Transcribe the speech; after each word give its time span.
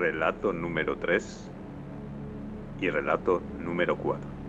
relato 0.00 0.52
número 0.52 0.96
3 0.96 1.50
y 2.80 2.88
relato 2.88 3.42
número 3.58 3.96
4. 3.96 4.39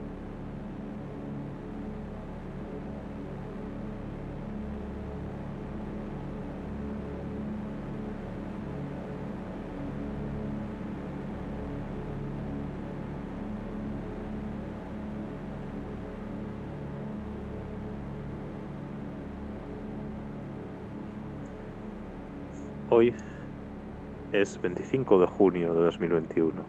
Es 24.32 24.62
25 24.62 25.20
de 25.20 25.28
junio 25.28 25.74
de 25.74 25.82
2021. 25.82 26.64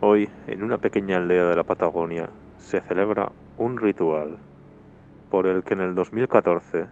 Hoy, 0.00 0.28
en 0.46 0.62
una 0.62 0.76
pequeña 0.76 1.16
aldea 1.16 1.46
de 1.46 1.56
la 1.56 1.64
Patagonia, 1.64 2.28
se 2.58 2.82
celebra 2.82 3.32
un 3.56 3.78
ritual 3.78 4.38
por 5.30 5.46
el 5.46 5.64
que 5.64 5.72
en 5.74 5.80
el 5.80 5.94
2014 5.94 6.88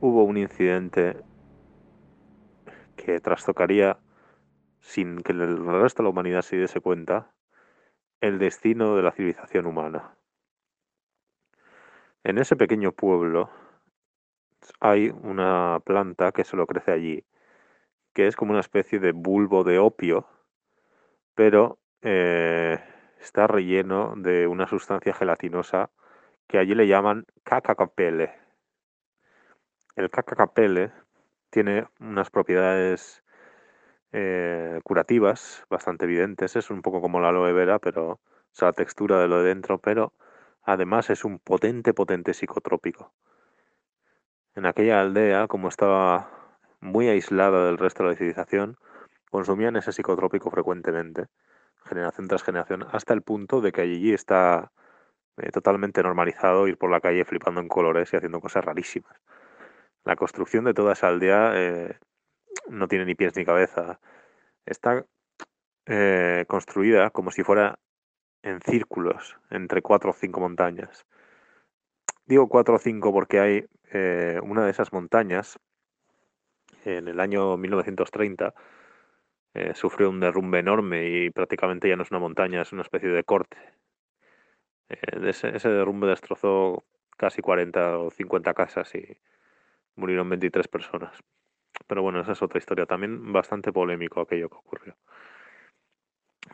hubo 0.00 0.22
un 0.22 0.36
incidente 0.36 1.16
que 2.94 3.18
trastocaría, 3.18 3.98
sin 4.78 5.22
que 5.22 5.32
el 5.32 5.66
resto 5.66 6.02
de 6.02 6.04
la 6.04 6.10
humanidad 6.10 6.42
se 6.42 6.56
diese 6.58 6.80
cuenta, 6.80 7.32
el 8.20 8.38
destino 8.38 8.94
de 8.94 9.02
la 9.02 9.10
civilización 9.10 9.66
humana. 9.66 10.16
En 12.22 12.38
ese 12.38 12.54
pequeño 12.54 12.92
pueblo 12.92 13.50
hay 14.78 15.12
una 15.22 15.80
planta 15.84 16.30
que 16.30 16.44
solo 16.44 16.66
crece 16.66 16.92
allí, 16.92 17.24
que 18.16 18.26
es 18.26 18.34
como 18.34 18.52
una 18.52 18.60
especie 18.60 18.98
de 18.98 19.12
bulbo 19.12 19.62
de 19.62 19.78
opio, 19.78 20.26
pero 21.34 21.78
eh, 22.00 22.82
está 23.20 23.46
relleno 23.46 24.14
de 24.16 24.46
una 24.46 24.66
sustancia 24.66 25.12
gelatinosa 25.12 25.90
que 26.46 26.56
allí 26.56 26.74
le 26.74 26.86
llaman 26.86 27.26
cacacapele. 27.44 28.32
El 29.96 30.08
cacacapele 30.08 30.92
tiene 31.50 31.88
unas 32.00 32.30
propiedades 32.30 33.22
eh, 34.12 34.80
curativas 34.82 35.66
bastante 35.68 36.06
evidentes, 36.06 36.56
es 36.56 36.70
un 36.70 36.80
poco 36.80 37.02
como 37.02 37.20
la 37.20 37.28
aloe 37.28 37.52
vera, 37.52 37.78
pero 37.78 38.20
es 38.50 38.62
la 38.62 38.72
textura 38.72 39.20
de 39.20 39.28
lo 39.28 39.42
de 39.42 39.50
dentro, 39.50 39.76
pero 39.76 40.14
además 40.62 41.10
es 41.10 41.22
un 41.26 41.38
potente, 41.38 41.92
potente 41.92 42.32
psicotrópico. 42.32 43.12
En 44.54 44.64
aquella 44.64 45.02
aldea, 45.02 45.48
como 45.48 45.68
estaba 45.68 46.35
muy 46.80 47.08
aislada 47.08 47.66
del 47.66 47.78
resto 47.78 48.02
de 48.02 48.10
la 48.10 48.16
civilización, 48.16 48.76
consumían 49.30 49.76
ese 49.76 49.92
psicotrópico 49.92 50.50
frecuentemente, 50.50 51.26
generación 51.84 52.28
tras 52.28 52.42
generación, 52.42 52.86
hasta 52.90 53.14
el 53.14 53.22
punto 53.22 53.60
de 53.60 53.72
que 53.72 53.82
allí 53.82 54.12
está 54.12 54.72
eh, 55.38 55.50
totalmente 55.50 56.02
normalizado 56.02 56.66
ir 56.66 56.78
por 56.78 56.90
la 56.90 57.00
calle 57.00 57.24
flipando 57.24 57.60
en 57.60 57.68
colores 57.68 58.12
y 58.12 58.16
haciendo 58.16 58.40
cosas 58.40 58.64
rarísimas. 58.64 59.20
La 60.04 60.16
construcción 60.16 60.64
de 60.64 60.74
toda 60.74 60.94
esa 60.94 61.08
aldea 61.08 61.52
eh, 61.54 61.98
no 62.68 62.88
tiene 62.88 63.04
ni 63.04 63.14
pies 63.14 63.36
ni 63.36 63.44
cabeza. 63.44 64.00
Está 64.64 65.04
eh, 65.86 66.44
construida 66.48 67.10
como 67.10 67.30
si 67.30 67.42
fuera 67.42 67.78
en 68.42 68.60
círculos 68.62 69.36
entre 69.50 69.82
cuatro 69.82 70.10
o 70.10 70.14
cinco 70.14 70.40
montañas. 70.40 71.04
Digo 72.24 72.48
cuatro 72.48 72.76
o 72.76 72.78
cinco 72.78 73.12
porque 73.12 73.40
hay 73.40 73.66
una 74.42 74.64
de 74.64 74.70
esas 74.72 74.92
montañas, 74.92 75.58
en 76.86 77.08
el 77.08 77.20
año 77.20 77.56
1930, 77.56 78.54
eh, 79.54 79.74
sufrió 79.74 80.10
un 80.10 80.20
derrumbe 80.20 80.60
enorme 80.60 81.08
y 81.08 81.30
prácticamente 81.30 81.88
ya 81.88 81.96
no 81.96 82.02
es 82.02 82.10
una 82.10 82.20
montaña, 82.20 82.62
es 82.62 82.72
una 82.72 82.82
especie 82.82 83.08
de 83.08 83.24
corte. 83.24 83.56
Eh, 84.88 85.28
ese, 85.28 85.68
derrumbe 85.68 86.06
destrozó 86.06 86.84
casi 87.16 87.42
40 87.42 87.98
o 87.98 88.10
50 88.10 88.54
casas 88.54 88.94
y 88.94 89.18
murieron 89.96 90.28
23 90.28 90.68
personas. 90.68 91.18
Pero 91.86 92.02
bueno, 92.02 92.20
esa 92.20 92.32
es 92.32 92.42
otra 92.42 92.58
historia. 92.58 92.86
También 92.86 93.32
bastante 93.32 93.72
polémico 93.72 94.20
aquello 94.20 94.48
que 94.48 94.56
ocurrió. 94.56 94.96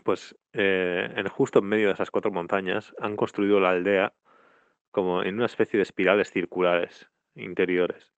Pues 0.04 0.37
en, 0.53 1.28
justo 1.28 1.59
en 1.59 1.66
medio 1.66 1.88
de 1.88 1.94
esas 1.94 2.10
cuatro 2.10 2.32
montañas 2.32 2.94
han 2.99 3.16
construido 3.16 3.60
la 3.60 3.70
aldea 3.70 4.14
como 4.91 5.22
en 5.22 5.37
una 5.37 5.47
especie 5.47 5.78
de 5.78 5.82
espirales 5.82 6.31
circulares 6.31 7.10
interiores. 7.34 8.12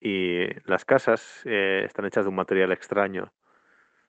Y 0.00 0.46
las 0.68 0.84
casas 0.84 1.42
eh, 1.44 1.82
están 1.84 2.06
hechas 2.06 2.24
de 2.24 2.30
un 2.30 2.36
material 2.36 2.72
extraño. 2.72 3.32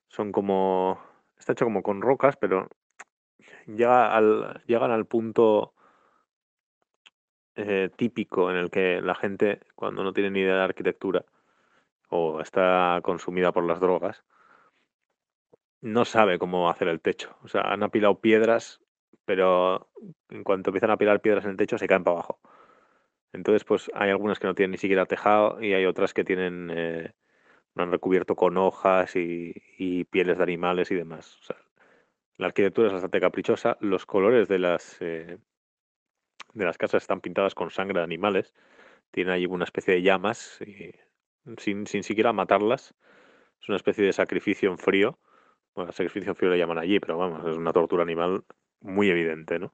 Son 0.08 0.32
como... 0.32 1.02
Está 1.38 1.54
hecho 1.54 1.66
como 1.66 1.84
con 1.84 2.02
rocas, 2.02 2.38
pero 2.38 2.68
llegan 3.66 4.92
al 4.92 5.06
punto 5.06 5.74
eh, 7.56 7.90
típico 7.96 8.52
en 8.52 8.58
el 8.58 8.70
que 8.70 9.02
la 9.02 9.16
gente, 9.16 9.62
cuando 9.76 10.04
no 10.04 10.14
tiene 10.14 10.32
ni 10.32 10.42
idea 10.42 10.56
de 10.56 10.64
arquitectura 10.64 11.26
o 12.10 12.42
está 12.42 13.00
consumida 13.04 13.52
por 13.52 13.64
las 13.64 13.80
drogas, 13.80 14.24
no 15.82 16.06
sabe 16.06 16.38
cómo 16.38 16.70
hacer 16.70 16.88
el 16.88 17.02
techo. 17.02 17.36
O 17.44 17.48
sea, 17.48 17.62
han 17.62 17.82
apilado 17.84 18.20
piedras 18.20 18.82
pero 19.26 19.90
en 20.30 20.44
cuanto 20.44 20.70
empiezan 20.70 20.92
a 20.92 20.98
pilar 20.98 21.22
piedras 21.22 21.46
en 21.46 21.52
el 21.52 21.58
techo 21.58 21.78
se 21.78 21.88
caen 21.88 22.04
para 22.04 22.18
abajo. 22.18 22.40
Entonces, 23.34 23.64
pues 23.64 23.90
hay 23.94 24.10
algunas 24.10 24.40
que 24.40 24.48
no 24.48 24.56
tienen 24.56 24.72
ni 24.72 24.78
siquiera 24.78 25.06
tejado 25.06 25.62
y 25.62 25.74
hay 25.74 25.86
otras 25.86 26.14
que 26.14 26.24
tienen, 26.24 26.70
eh, 26.74 27.14
han 27.76 27.92
recubierto 27.92 28.36
con 28.36 28.58
hojas 28.58 29.16
y, 29.16 30.04
pieles 30.12 30.38
de 30.38 30.44
animales 30.44 30.92
y 30.92 30.96
demás. 30.96 31.40
La 32.38 32.48
arquitectura 32.48 32.88
es 32.88 32.94
bastante 32.94 33.22
caprichosa. 33.22 33.78
Los 33.80 34.06
colores 34.06 34.48
de 34.48 34.60
las, 34.60 34.98
eh, 35.02 35.38
de 36.54 36.66
las 36.66 36.78
casas 36.78 37.04
están 37.04 37.22
pintadas 37.22 37.56
con 37.56 37.70
sangre 37.70 38.00
de 38.00 38.04
animales. 38.04 38.54
Tienen 39.12 39.34
ahí 39.34 39.46
una 39.46 39.64
especie 39.64 39.94
de 39.94 40.02
llamas 40.02 40.60
sin, 41.58 41.88
sin 41.88 42.04
siquiera 42.04 42.34
matarlas. 42.34 42.94
Es 43.62 43.70
una 43.70 43.78
especie 43.78 44.04
de 44.06 44.14
sacrificio 44.14 44.70
en 44.72 44.78
frío. 44.78 45.20
Bueno, 45.76 45.92
sacrificio 45.92 46.32
en 46.32 46.36
frío 46.36 46.52
le 46.52 46.58
llaman 46.58 46.80
allí, 46.80 47.00
pero 47.00 47.18
vamos, 47.18 47.48
es 47.48 47.56
una 47.56 47.72
tortura 47.72 48.04
animal 48.04 48.44
muy 48.82 49.10
evidente, 49.10 49.60
¿no? 49.60 49.74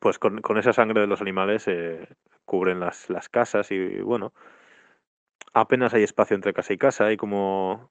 Pues 0.00 0.18
con, 0.18 0.40
esa 0.58 0.72
sangre 0.72 1.00
de 1.00 1.06
los 1.06 1.20
animales 1.20 1.66
eh, 1.68 2.08
cubren 2.44 2.80
las, 2.80 3.10
las 3.10 3.28
casas 3.28 3.70
y 3.70 4.00
bueno, 4.00 4.32
apenas 5.52 5.94
hay 5.94 6.02
espacio 6.02 6.34
entre 6.34 6.52
casa 6.52 6.72
y 6.72 6.78
casa, 6.78 7.06
hay 7.06 7.16
como 7.16 7.90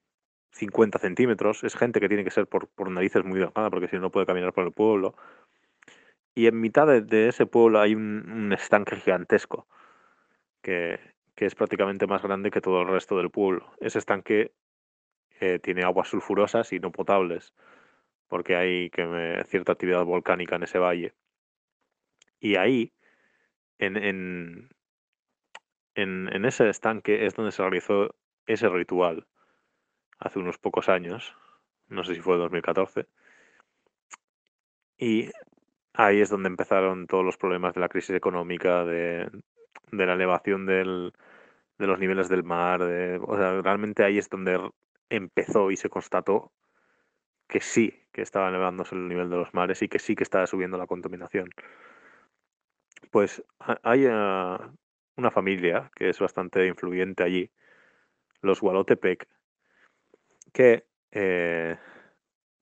50 0.52 1.00
centímetros, 1.00 1.64
es 1.64 1.76
gente 1.76 2.00
que 2.00 2.08
tiene 2.08 2.24
que 2.24 2.32
ser 2.32 2.48
por, 2.48 2.68
por 2.70 2.90
narices 2.92 3.24
muy 3.24 3.40
delgada 3.40 3.70
porque 3.70 3.88
si 3.88 3.96
no 3.96 4.04
no 4.04 4.12
puede 4.12 4.26
caminar 4.26 4.54
por 4.54 4.66
el 4.66 4.72
pueblo. 4.72 5.16
Y 6.34 6.48
en 6.48 6.60
mitad 6.62 6.88
de, 6.88 7.28
ese 7.28 7.46
pueblo 7.46 7.80
hay 7.82 7.96
un, 7.96 8.54
estanque 8.54 8.96
gigantesco 8.96 9.68
que, 10.62 11.00
que, 11.36 11.46
es 11.46 11.56
prácticamente 11.56 12.08
más 12.08 12.22
grande 12.24 12.52
que 12.52 12.62
todo 12.62 12.82
el 12.82 12.88
resto 12.88 13.18
del 13.18 13.30
pueblo. 13.32 13.72
Ese 13.82 14.00
estanque 14.00 14.54
eh, 15.42 15.60
tiene 15.60 15.84
aguas 15.84 16.10
sulfurosas 16.10 16.72
y 16.74 16.80
no 16.80 16.92
potables 16.92 17.54
porque 18.32 18.56
hay 18.56 18.90
que 18.92 19.44
cierta 19.50 19.74
actividad 19.74 20.06
volcánica 20.06 20.56
en 20.56 20.64
ese 20.64 20.80
valle. 20.80 21.14
Y 22.42 22.56
ahí, 22.56 22.92
en, 23.78 23.96
en, 23.96 24.70
en, 25.96 26.46
ese 26.46 26.68
estanque, 26.70 27.26
es 27.26 27.36
donde 27.36 27.52
se 27.52 27.62
realizó 27.62 28.16
ese 28.48 28.68
ritual 28.68 29.28
hace 30.20 30.40
unos 30.40 30.58
pocos 30.58 30.90
años, 30.90 31.36
no 31.88 32.04
sé 32.04 32.16
si 32.16 32.22
fue 32.22 32.38
2014, 32.38 33.06
y 34.98 35.30
ahí 35.94 36.20
es 36.20 36.30
donde 36.30 36.50
empezaron 36.50 37.08
todos 37.08 37.24
los 37.24 37.38
problemas 37.38 37.76
de 37.76 37.82
la 37.82 37.90
crisis 37.90 38.16
económica, 38.16 38.86
de, 38.86 39.30
de 39.92 40.06
la 40.06 40.14
elevación 40.14 40.66
del, 40.66 41.14
de 41.78 41.88
los 41.88 42.00
niveles 42.00 42.28
del 42.28 42.44
mar, 42.44 42.84
de, 42.84 43.20
o 43.22 43.38
sea, 43.38 43.62
realmente 43.62 44.04
ahí 44.04 44.18
es 44.18 44.30
donde 44.30 44.60
empezó 45.10 45.70
y 45.70 45.78
se 45.78 45.90
constató 45.90 46.52
que 47.48 47.62
sí 47.62 47.94
que 48.12 48.22
estaba 48.24 48.50
elevándose 48.50 48.96
el 48.96 49.08
nivel 49.08 49.30
de 49.30 49.38
los 49.38 49.54
mares 49.54 49.82
y 49.84 49.90
que 49.90 50.00
sí 50.00 50.16
que 50.16 50.24
estaba 50.24 50.48
subiendo 50.48 50.78
la 50.78 50.88
contaminación. 50.88 51.50
Pues 53.10 53.44
hay 53.84 54.06
ah, 54.10 54.72
una 55.18 55.32
familia 55.32 55.92
que 55.96 56.10
es 56.10 56.20
bastante 56.20 56.68
influyente 56.68 57.24
allí, 57.24 57.52
los 58.42 58.62
Gualotepec, 58.62 59.28
que 60.54 60.86
eh, 61.12 61.78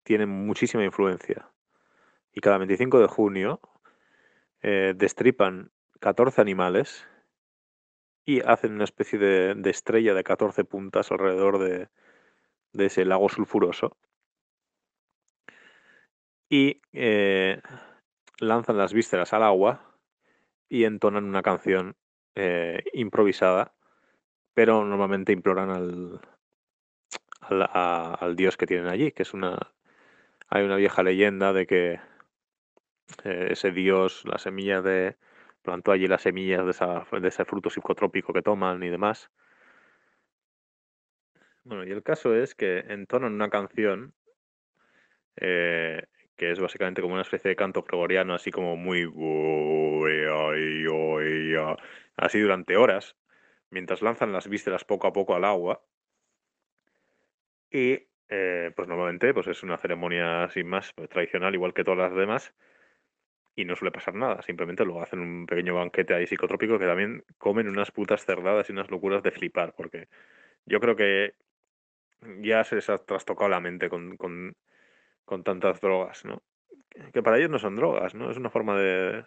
tienen 0.03 0.29
muchísima 0.29 0.83
influencia. 0.83 1.49
Y 2.31 2.41
cada 2.41 2.57
25 2.57 2.99
de 2.99 3.07
junio 3.07 3.59
eh, 4.61 4.93
destripan 4.95 5.71
14 5.99 6.41
animales 6.41 7.07
y 8.25 8.41
hacen 8.41 8.73
una 8.73 8.83
especie 8.83 9.19
de, 9.19 9.69
estrella 9.69 10.13
de 10.13 10.23
14 10.23 10.63
puntas 10.63 11.11
alrededor 11.11 11.59
de 11.59 12.85
ese 12.85 13.05
lago 13.05 13.29
sulfuroso 13.29 13.97
y 16.49 16.81
eh, 16.93 17.61
lanzan 18.39 18.77
las 18.77 18.93
vísceras 18.93 19.33
al 19.33 19.43
agua 19.43 19.88
y 20.69 20.85
entonan 20.85 21.25
una 21.25 21.41
canción 21.41 21.95
eh, 22.35 22.83
improvisada, 22.93 23.73
pero 24.53 24.85
normalmente 24.85 25.33
imploran 25.33 25.69
al, 25.71 26.21
al, 27.41 28.35
dios 28.35 28.55
que 28.57 28.67
tienen 28.67 28.87
allí, 28.87 29.11
que 29.11 29.23
es 29.23 29.33
una... 29.33 29.57
Hay 30.51 30.63
una 30.63 30.77
vieja 30.77 31.03
leyenda 31.03 31.53
de 31.53 31.67
que 31.67 31.99
eh, 33.23 33.47
ese 33.51 33.71
dios, 33.71 34.23
la 34.25 34.37
semilla 34.37 34.81
de... 34.81 35.17
plantó 35.61 35.91
allí 35.91 36.07
las 36.07 36.23
semillas 36.23 36.65
de, 36.65 37.19
de 37.19 37.27
ese 37.27 37.45
fruto 37.45 37.69
psicotrópico 37.69 38.33
que 38.33 38.41
toman 38.41 38.81
y 38.83 38.89
demás. 38.89 39.29
Bueno, 41.63 41.83
y 41.83 41.91
el 41.91 42.01
caso 42.03 42.35
es 42.35 42.55
que 42.55 42.79
entonan 42.79 43.33
una 43.33 43.49
canción 43.49 44.13
eh, 45.35 46.03
que 46.39 46.51
es 46.51 46.59
básicamente 46.59 47.01
como 47.01 47.13
una 47.13 47.23
especie 47.23 47.49
de 47.49 47.55
canto 47.55 47.83
gregoriano, 47.83 48.33
así 48.33 48.49
como 48.49 48.77
muy... 48.77 49.03
así 52.15 52.39
durante 52.39 52.77
horas, 52.77 53.17
mientras 53.69 54.01
lanzan 54.01 54.31
las 54.31 54.47
vísceras 54.47 54.85
poco 54.85 55.07
a 55.07 55.13
poco 55.13 55.35
al 55.35 55.43
agua. 55.43 55.83
Y 57.69 58.07
eh, 58.29 58.71
pues 58.75 58.87
normalmente 58.87 59.33
pues 59.33 59.47
es 59.47 59.63
una 59.63 59.77
ceremonia 59.77 60.49
sin 60.49 60.67
más 60.67 60.93
tradicional, 61.09 61.53
igual 61.53 61.73
que 61.73 61.83
todas 61.83 61.99
las 61.99 62.15
demás, 62.15 62.53
y 63.55 63.65
no 63.65 63.75
suele 63.75 63.91
pasar 63.91 64.15
nada, 64.15 64.41
simplemente 64.41 64.85
luego 64.85 65.01
hacen 65.01 65.19
un 65.19 65.45
pequeño 65.45 65.75
banquete 65.75 66.13
ahí 66.13 66.25
psicotrópico 66.25 66.79
que 66.79 66.85
también 66.85 67.25
comen 67.37 67.67
unas 67.67 67.91
putas 67.91 68.25
cerdadas 68.25 68.69
y 68.69 68.71
unas 68.71 68.89
locuras 68.89 69.23
de 69.23 69.31
flipar, 69.31 69.73
porque 69.75 70.07
yo 70.65 70.79
creo 70.79 70.95
que 70.95 71.33
ya 72.39 72.63
se 72.63 72.75
les 72.75 72.89
ha 72.89 72.97
trastocado 72.99 73.49
la 73.49 73.59
mente 73.59 73.89
con, 73.89 74.55
con 75.29 75.43
tantas 75.43 75.79
drogas, 75.79 76.25
¿no? 76.25 76.41
Que 77.13 77.21
para 77.21 77.37
ellos 77.37 77.51
no 77.51 77.59
son 77.59 77.75
drogas, 77.75 78.15
¿no? 78.15 78.31
Es 78.31 78.37
una 78.37 78.49
forma 78.49 78.75
de, 78.75 79.25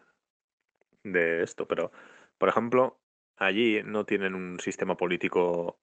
de 1.04 1.44
esto, 1.44 1.69
pero, 1.69 1.93
por 2.38 2.49
ejemplo, 2.49 2.99
allí 3.37 3.82
no 3.84 4.04
tienen 4.04 4.34
un 4.34 4.58
sistema 4.58 4.96
político 4.96 5.78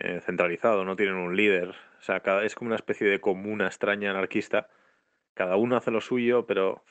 eh, 0.00 0.22
centralizado, 0.24 0.86
no 0.86 0.96
tienen 0.96 1.16
un 1.16 1.36
líder, 1.36 1.68
o 1.98 2.02
sea, 2.02 2.20
cada, 2.20 2.44
es 2.44 2.54
como 2.54 2.68
una 2.68 2.76
especie 2.76 3.06
de 3.06 3.20
comuna 3.20 3.66
extraña 3.66 4.10
anarquista, 4.10 4.70
cada 5.34 5.56
uno 5.56 5.76
hace 5.76 5.90
lo 5.90 6.00
suyo, 6.00 6.46
pero 6.46 6.82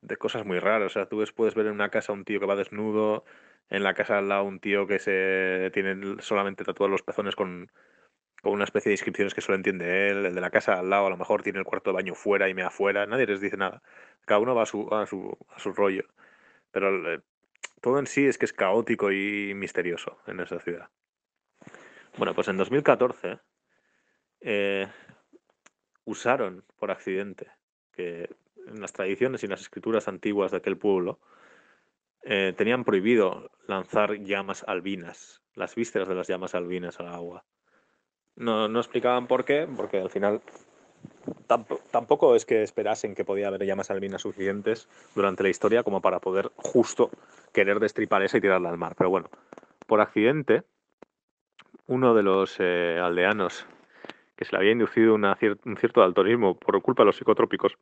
de 0.00 0.16
cosas 0.16 0.46
muy 0.46 0.58
raras, 0.58 0.86
o 0.86 0.94
sea, 0.94 1.06
tú 1.06 1.18
ves, 1.18 1.32
puedes 1.32 1.54
ver 1.54 1.66
en 1.66 1.72
una 1.72 1.90
casa 1.90 2.14
un 2.14 2.24
tío 2.24 2.40
que 2.40 2.46
va 2.46 2.56
desnudo, 2.56 3.24
en 3.68 3.82
la 3.82 3.92
casa 3.92 4.16
al 4.18 4.28
lado 4.30 4.44
un 4.44 4.58
tío 4.58 4.86
que 4.86 4.98
se 4.98 5.70
tiene 5.74 6.16
solamente 6.22 6.64
tatuados 6.64 6.90
los 6.90 7.02
pezones 7.02 7.36
con, 7.36 7.70
con 8.42 8.52
una 8.52 8.64
especie 8.64 8.90
de 8.90 8.94
inscripciones 8.94 9.34
que 9.34 9.40
solo 9.40 9.56
entiende 9.56 10.10
él, 10.10 10.26
el 10.26 10.34
de 10.34 10.40
la 10.40 10.50
casa 10.50 10.78
al 10.78 10.90
lado 10.90 11.06
a 11.06 11.10
lo 11.10 11.16
mejor 11.16 11.42
tiene 11.42 11.60
el 11.60 11.64
cuarto 11.64 11.90
de 11.90 11.94
baño 11.94 12.14
fuera 12.14 12.48
y 12.48 12.54
me 12.54 12.62
afuera, 12.62 13.06
nadie 13.06 13.26
les 13.26 13.40
dice 13.40 13.56
nada. 13.56 13.82
Cada 14.24 14.40
uno 14.40 14.54
va 14.54 14.64
a 14.64 14.66
su, 14.66 14.92
a 14.92 15.06
su, 15.06 15.38
a 15.48 15.58
su 15.60 15.72
rollo. 15.72 16.04
Pero 16.72 17.14
eh, 17.14 17.20
todo 17.80 18.00
en 18.00 18.06
sí 18.06 18.26
es 18.26 18.38
que 18.38 18.44
es 18.44 18.52
caótico 18.52 19.12
y 19.12 19.54
misterioso 19.54 20.18
en 20.26 20.40
esa 20.40 20.58
ciudad. 20.58 20.88
Bueno, 22.18 22.34
pues 22.34 22.48
en 22.48 22.56
2014 22.56 23.38
eh, 24.40 24.88
usaron 26.04 26.64
por 26.76 26.90
accidente 26.90 27.48
que 27.92 28.28
en 28.66 28.80
las 28.80 28.92
tradiciones 28.92 29.44
y 29.44 29.46
las 29.46 29.60
escrituras 29.60 30.08
antiguas 30.08 30.50
de 30.50 30.58
aquel 30.58 30.76
pueblo 30.76 31.20
eh, 32.22 32.54
tenían 32.56 32.84
prohibido 32.84 33.50
lanzar 33.68 34.18
llamas 34.18 34.64
albinas, 34.66 35.42
las 35.54 35.74
vísceras 35.76 36.08
de 36.08 36.14
las 36.16 36.26
llamas 36.26 36.54
albinas 36.56 36.98
al 36.98 37.08
agua. 37.08 37.44
No, 38.36 38.66
explicaban 38.78 39.26
por 39.26 39.44
qué, 39.44 39.68
porque 39.76 39.98
al 39.98 40.10
final 40.10 40.40
tampoco 41.90 42.34
es 42.34 42.46
que 42.46 42.62
esperasen 42.62 43.14
que 43.14 43.24
podía 43.24 43.48
haber 43.48 43.64
llamas 43.64 43.90
albinas 43.90 44.22
suficientes 44.22 44.88
durante 45.14 45.42
la 45.42 45.50
historia 45.50 45.82
como 45.82 46.00
para 46.00 46.18
poder 46.18 46.50
justo 46.56 47.10
querer 47.52 47.78
destripar 47.78 48.22
esa 48.22 48.38
y 48.38 48.40
tirarla 48.40 48.70
al 48.70 48.78
mar. 48.78 48.94
Pero 48.96 49.10
bueno, 49.10 49.28
por 49.86 50.00
accidente, 50.00 50.62
uno 51.86 52.14
de 52.14 52.22
los 52.22 52.56
eh, 52.58 52.98
aldeanos 53.00 53.66
que 54.36 54.44
se 54.44 54.52
le 54.52 54.58
había 54.58 54.72
inducido 54.72 55.14
un 55.14 55.76
cierto 55.76 56.00
daltonismo 56.00 56.56
por 56.56 56.80
culpa 56.82 57.02
de 57.02 57.06
los 57.06 57.16
psicotrópicos, 57.16 57.76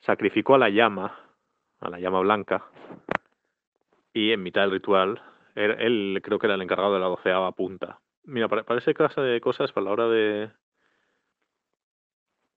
sacrificó 0.00 0.54
a 0.54 0.58
la 0.58 0.68
llama, 0.68 1.18
a 1.80 1.88
la 1.88 1.98
llama 1.98 2.20
blanca, 2.20 2.66
y 4.12 4.32
en 4.32 4.42
mitad 4.42 4.60
del 4.60 4.70
ritual, 4.70 5.22
él, 5.56 5.72
él 5.80 6.20
creo 6.22 6.38
que 6.38 6.46
era 6.46 6.54
el 6.54 6.62
encargado 6.62 6.94
de 6.94 7.00
la 7.00 7.06
doceava 7.06 7.50
punta, 7.52 7.98
Mira, 8.24 8.48
para, 8.48 8.78
esa 8.78 8.94
clase 8.94 9.20
de 9.20 9.40
cosas, 9.40 9.72
para 9.72 9.84
la 9.84 9.92
hora 9.92 10.08
de, 10.08 10.50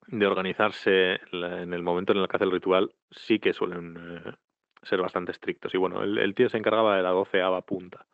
de 0.06 0.26
organizarse 0.26 1.20
en 1.32 1.74
el 1.74 1.82
momento 1.82 2.12
en 2.12 2.18
el 2.18 2.28
que 2.28 2.36
hace 2.36 2.44
el 2.44 2.52
ritual, 2.52 2.94
sí 3.10 3.38
que 3.38 3.52
suelen 3.52 3.96
eh, 3.98 4.32
ser 4.82 5.00
bastante 5.00 5.32
estrictos. 5.32 5.74
Y 5.74 5.78
bueno, 5.78 6.02
el, 6.02 6.34
tío 6.34 6.48
se 6.48 6.56
encargaba 6.56 6.96
de 6.96 7.02
la 7.02 7.10
doceava 7.10 7.60
punta. 7.62 8.06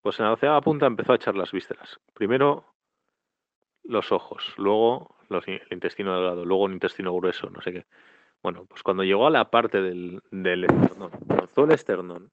Pues 0.00 0.18
en 0.18 0.24
la 0.24 0.30
doceava 0.30 0.60
punta 0.62 0.86
empezó 0.86 1.12
a 1.12 1.16
echar 1.16 1.36
las 1.36 1.52
vísceras. 1.52 2.00
Primero 2.14 2.74
los 3.84 4.10
ojos, 4.10 4.54
luego 4.56 5.16
el 5.28 5.62
intestino 5.70 6.14
delgado, 6.14 6.44
luego 6.44 6.64
un 6.64 6.72
intestino 6.72 7.14
grueso, 7.14 7.50
no 7.50 7.60
sé 7.60 7.72
qué. 7.72 7.86
Bueno, 8.42 8.64
pues 8.64 8.82
cuando 8.82 9.04
llegó 9.04 9.26
a 9.26 9.30
la 9.30 9.50
parte 9.50 9.82
del, 9.82 10.22
del 10.30 10.64
esternón, 10.64 11.10
lanzó 11.28 11.64
el 11.64 11.72
esternón 11.72 12.30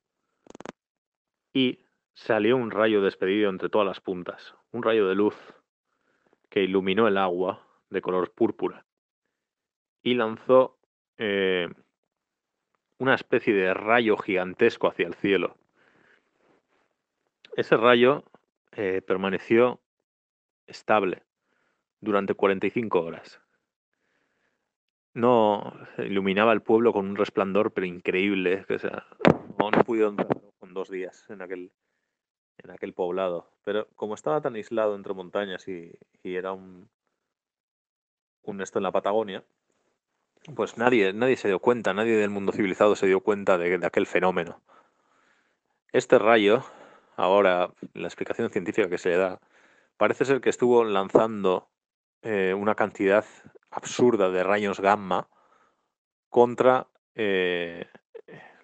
y 1.53 1.79
Salió 2.13 2.57
un 2.57 2.71
rayo 2.71 3.01
despedido 3.01 3.49
entre 3.49 3.69
todas 3.69 3.87
las 3.87 3.99
puntas, 3.99 4.55
un 4.71 4.83
rayo 4.83 5.07
de 5.07 5.15
luz 5.15 5.35
que 6.49 6.63
iluminó 6.63 7.07
el 7.07 7.17
agua 7.17 7.67
de 7.89 8.01
color 8.01 8.31
púrpura 8.31 8.85
y 10.03 10.13
lanzó 10.13 10.77
eh, 11.17 11.69
una 12.99 13.15
especie 13.15 13.53
de 13.53 13.73
rayo 13.73 14.17
gigantesco 14.17 14.87
hacia 14.87 15.07
el 15.07 15.15
cielo. 15.15 15.57
Ese 17.55 17.77
rayo 17.77 18.23
eh, 18.71 19.01
permaneció 19.01 19.79
estable 20.67 21.23
durante 22.01 22.33
45 22.33 23.01
horas. 23.01 23.39
No 25.13 25.73
iluminaba 25.99 26.53
el 26.53 26.61
pueblo 26.61 26.91
con 26.91 27.07
un 27.07 27.15
resplandor 27.15 27.71
pero 27.71 27.85
increíble, 27.85 28.65
que 28.67 28.79
sea, 28.79 29.05
no, 29.59 29.71
con 30.59 30.73
dos 30.73 30.89
días 30.89 31.29
en 31.29 31.41
aquel, 31.41 31.71
en 32.57 32.71
aquel 32.71 32.93
poblado. 32.93 33.49
Pero 33.63 33.87
como 33.95 34.15
estaba 34.15 34.41
tan 34.41 34.55
aislado 34.55 34.95
entre 34.95 35.13
montañas 35.13 35.67
y, 35.67 35.91
era 36.23 36.51
un, 36.51 36.89
esto 38.59 38.79
en 38.79 38.83
la 38.83 38.91
Patagonia, 38.91 39.43
pues 40.55 40.77
nadie, 40.77 41.13
nadie 41.13 41.37
se 41.37 41.47
dio 41.47 41.59
cuenta, 41.59 41.93
nadie 41.93 42.15
del 42.17 42.29
mundo 42.29 42.51
civilizado 42.51 42.95
se 42.95 43.07
dio 43.07 43.21
cuenta 43.21 43.57
de, 43.57 43.79
aquel 43.85 44.05
fenómeno. 44.05 44.61
Este 45.91 46.19
rayo, 46.19 46.63
ahora 47.15 47.71
la 47.93 48.07
explicación 48.07 48.49
científica 48.49 48.89
que 48.89 48.97
se 48.97 49.09
le 49.09 49.17
da, 49.17 49.39
parece 49.97 50.25
ser 50.25 50.41
que 50.41 50.49
estuvo 50.49 50.83
lanzando 50.83 51.69
eh, 52.23 52.53
una 52.53 52.75
cantidad 52.75 53.25
absurda 53.69 54.29
de 54.29 54.43
rayos 54.43 54.79
gamma 54.79 55.29
contra 56.29 56.87
eh, 57.15 57.87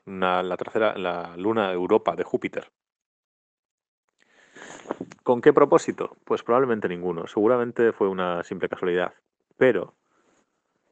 la 0.06 0.58
tercera, 0.58 0.98
la 0.98 1.38
luna 1.38 1.72
Europa 1.72 2.16
de 2.16 2.24
Júpiter. 2.24 2.72
¿Con 5.30 5.42
qué 5.42 5.54
propósito? 5.54 6.18
Pues 6.24 6.42
probablemente 6.42 6.90
ninguno. 6.90 7.28
Seguramente 7.28 7.94
fue 7.94 8.08
una 8.08 8.44
simple 8.44 8.68
casualidad. 8.68 9.14
Pero 9.58 9.94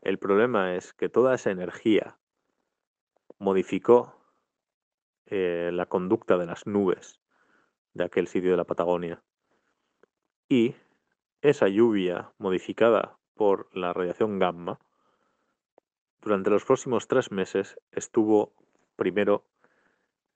el 0.04 0.20
problema 0.20 0.76
es 0.76 0.94
que 0.94 1.10
toda 1.10 1.34
esa 1.34 1.50
energía 1.50 2.20
modificó 3.40 4.14
eh, 5.26 5.72
la 5.74 5.88
conducta 5.88 6.38
de 6.38 6.46
las 6.46 6.68
nubes 6.68 7.20
de 7.96 8.04
aquel 8.04 8.28
sitio 8.28 8.52
de 8.52 8.58
la 8.58 8.66
Patagonia. 8.66 9.24
Y 10.48 10.76
esa 11.42 11.68
lluvia 11.68 12.32
modificada 12.38 13.18
por 13.34 13.76
la 13.76 13.92
radiación 13.92 14.38
gamma, 14.38 14.80
durante 16.22 16.52
los 16.52 16.64
próximos 16.64 17.08
tres 17.08 17.32
meses 17.32 17.80
estuvo 17.92 18.54
primero 18.98 19.48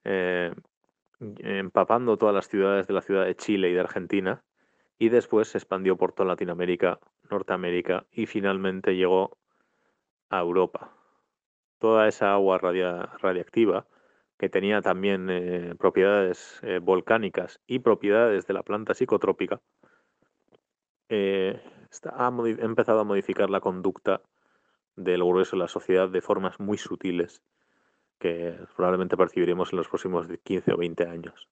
eh, 0.06 0.56
empapando 1.40 2.18
todas 2.18 2.36
las 2.36 2.48
ciudades 2.48 2.88
de 2.88 2.94
la 2.94 3.02
ciudad 3.02 3.26
de 3.26 3.36
Chile 3.36 3.70
y 3.70 3.74
de 3.74 3.80
Argentina, 3.80 4.44
y 4.98 5.10
después 5.10 5.48
se 5.48 5.58
expandió 5.58 5.98
por 5.98 6.14
toda 6.14 6.30
Latinoamérica, 6.30 7.00
Norteamérica 7.30 8.06
y 8.12 8.26
finalmente 8.26 8.96
llegó 8.96 9.38
a 10.30 10.40
Europa. 10.40 10.96
Toda 11.80 12.08
esa 12.08 12.34
agua 12.34 12.60
radiactiva, 12.60 13.88
que 14.38 14.50
tenía 14.50 14.82
también 14.82 15.30
eh, 15.30 15.76
propiedades 15.78 16.60
eh, 16.64 16.80
volcánicas 16.80 17.60
y 17.66 17.80
propiedades 17.80 18.46
de 18.48 18.54
la 18.54 18.64
planta 18.64 18.94
psicotrópica, 18.94 19.62
eh, 21.10 21.60
ha 22.14 22.32
empezado 22.60 23.00
a 23.00 23.04
modificar 23.04 23.50
la 23.50 23.60
conducta 23.60 24.22
del 24.96 25.24
grueso 25.24 25.56
de 25.56 25.64
la 25.64 25.68
sociedad 25.68 26.10
de 26.10 26.22
formas 26.22 26.60
muy 26.60 26.78
sutiles 26.78 27.42
que 28.22 28.56
probablemente 28.76 29.18
percibiremos 29.18 29.74
en 29.74 29.78
los 29.78 29.90
próximos 29.90 30.28
15 30.44 30.74
o 30.74 30.78
20 30.78 31.08
años. 31.08 31.50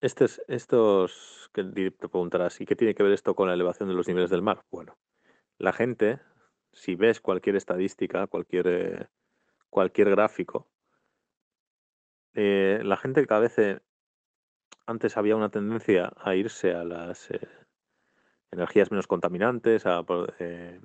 Estos, 0.00 0.42
estos 0.48 1.50
que 1.54 1.64
te 1.64 1.90
preguntarás, 1.90 2.60
¿y 2.60 2.66
qué 2.66 2.76
tiene 2.76 2.94
que 2.94 3.02
ver 3.02 3.12
esto 3.12 3.34
con 3.34 3.48
la 3.48 3.54
elevación 3.54 3.88
de 3.88 3.94
los 3.94 4.06
niveles 4.08 4.28
del 4.28 4.42
mar? 4.42 4.64
Bueno, 4.70 4.98
la 5.56 5.72
gente, 5.72 6.20
si 6.72 6.94
ves 6.94 7.20
cualquier 7.20 7.56
estadística, 7.56 8.26
cualquier, 8.26 8.66
eh, 8.66 9.06
cualquier 9.70 10.10
gráfico, 10.10 10.68
eh, 12.34 12.80
la 12.84 12.96
gente 12.96 13.26
cada 13.26 13.40
vez 13.40 13.56
antes 14.86 15.16
había 15.16 15.36
una 15.36 15.50
tendencia 15.50 16.12
a 16.16 16.34
irse 16.34 16.72
a 16.72 16.82
las 16.82 17.30
eh, 17.30 17.48
energías 18.50 18.90
menos 18.90 19.06
contaminantes, 19.06 19.86
a, 19.86 20.04
eh, 20.38 20.80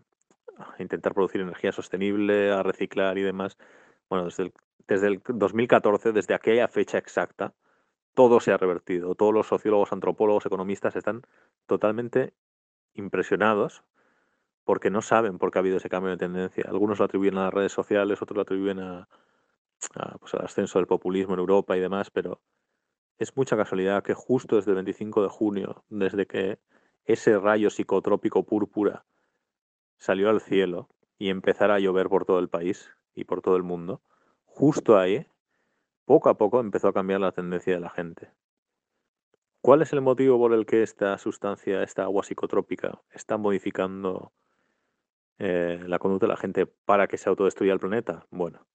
a, 0.58 0.76
intentar 0.80 1.14
producir 1.14 1.42
energía 1.42 1.72
sostenible, 1.72 2.52
a 2.52 2.64
reciclar 2.64 3.18
y 3.18 3.22
demás. 3.22 3.58
Bueno, 4.10 4.26
desde 4.26 4.44
el, 4.44 4.54
desde 4.88 5.08
el 5.08 5.22
2014, 5.26 6.12
desde 6.12 6.34
aquella 6.34 6.68
fecha 6.68 6.98
exacta, 6.98 7.54
todo 8.14 8.40
se 8.40 8.52
ha 8.52 8.58
revertido. 8.58 9.16
Todos 9.16 9.34
los 9.34 9.48
sociólogos, 9.48 9.92
antropólogos, 9.92 10.46
economistas 10.46 10.96
están 10.96 11.24
totalmente 11.66 12.34
impresionados 12.94 13.84
porque 14.64 14.90
no 14.90 15.02
saben 15.02 15.38
por 15.38 15.52
qué 15.52 15.60
ha 15.60 15.62
habido 15.62 15.78
ese 15.78 15.90
cambio 15.90 16.12
de 16.12 16.18
tendencia. 16.18 16.66
Algunos 16.68 17.00
lo 17.00 17.06
atribuyen 17.06 17.38
a 17.38 17.46
las 17.46 17.54
redes 17.54 17.72
sociales, 17.72 18.22
otros 18.22 18.36
lo 18.36 18.44
atribuyen 18.44 18.80
a, 18.80 19.08
pues, 20.20 20.34
al 20.34 20.46
ascenso 20.46 20.80
del 20.80 20.88
populismo 20.88 21.34
en 21.34 21.40
Europa 21.40 21.76
y 21.76 21.82
demás, 21.82 22.10
pero 22.12 22.40
es 23.18 23.36
mucha 23.36 23.58
casualidad 23.58 24.04
que 24.04 24.14
justo 24.14 24.56
desde 24.56 24.72
el 24.72 24.76
25 24.76 25.24
de 25.24 25.30
junio, 25.30 25.84
desde 25.90 26.26
que 26.26 26.60
ese 27.06 27.38
rayo 27.38 27.70
psicotrópico 27.70 28.44
púrpura 28.44 29.06
salió 29.98 30.30
al 30.30 30.42
cielo 30.42 30.90
y 31.18 31.30
empezara 31.30 31.76
a 31.76 31.80
llover 31.80 32.10
por 32.10 32.26
todo 32.26 32.40
el 32.40 32.50
país 32.50 32.92
y 33.16 33.26
por 33.26 33.42
todo 33.42 33.56
el 33.56 33.64
mundo, 33.64 34.02
justo 34.46 34.98
ahí, 34.98 35.28
poco 36.06 36.30
a 36.30 36.38
poco 36.38 36.60
empezó 36.60 36.90
a 36.90 36.94
cambiar 36.94 37.22
la 37.22 37.32
tendencia 37.32 37.74
de 37.74 37.80
la 37.80 37.90
gente. 37.90 38.32
¿Cuál 39.62 39.82
es 39.82 39.94
el 39.94 40.02
motivo 40.02 40.38
por 40.38 40.54
el 40.54 40.66
que 40.66 40.84
esta 40.84 41.18
sustancia, 41.18 41.84
esta 41.84 42.04
agua 42.04 42.24
psicotrópica, 42.24 43.02
está 43.12 43.38
modificando 43.38 44.34
eh, 45.38 45.82
la 45.88 46.00
conducta 46.00 46.26
de 46.26 46.34
la 46.34 46.38
gente 46.38 46.66
para 46.66 47.08
que 47.08 47.18
se 47.18 47.30
autodestruya 47.30 47.72
el 47.72 47.80
planeta? 47.80 48.28
Bueno, 48.30 48.68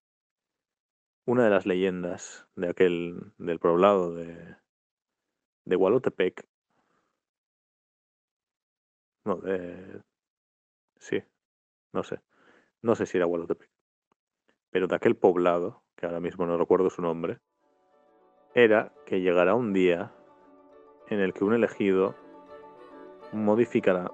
una 1.26 1.44
de 1.44 1.50
las 1.50 1.66
leyendas 1.66 2.48
de 2.56 2.70
aquel, 2.70 3.34
del 3.36 3.58
poblado 3.58 4.14
de, 4.14 4.56
de 5.66 5.76
Gualotepec, 5.76 6.48
no, 9.26 9.36
de, 9.36 10.00
sí, 10.98 11.22
no 11.92 12.02
sé, 12.02 12.20
no 12.82 12.94
sé 12.94 13.06
si 13.06 13.16
era 13.16 13.26
Gualotepec, 13.26 13.70
pero 14.70 14.86
de 14.86 14.96
aquel 14.96 15.16
poblado, 15.16 15.82
que 15.96 16.06
ahora 16.06 16.20
mismo 16.20 16.46
no 16.46 16.56
recuerdo 16.56 16.90
su 16.90 17.02
nombre, 17.02 17.40
era 18.54 18.92
que 19.06 19.20
llegará 19.20 19.54
un 19.54 19.72
día 19.72 20.12
en 21.08 21.20
el 21.20 21.32
que 21.32 21.44
un 21.44 21.54
elegido 21.54 22.14
modificará 23.32 24.10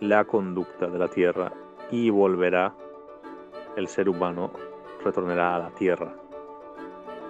la 0.00 0.24
conducta 0.24 0.88
de 0.88 0.98
la 0.98 1.08
Tierra 1.08 1.52
y 1.90 2.10
volverá 2.10 2.74
el 3.76 3.88
ser 3.88 4.08
humano, 4.08 4.52
retornará 5.04 5.56
a 5.56 5.58
la 5.58 5.70
Tierra. 5.70 6.14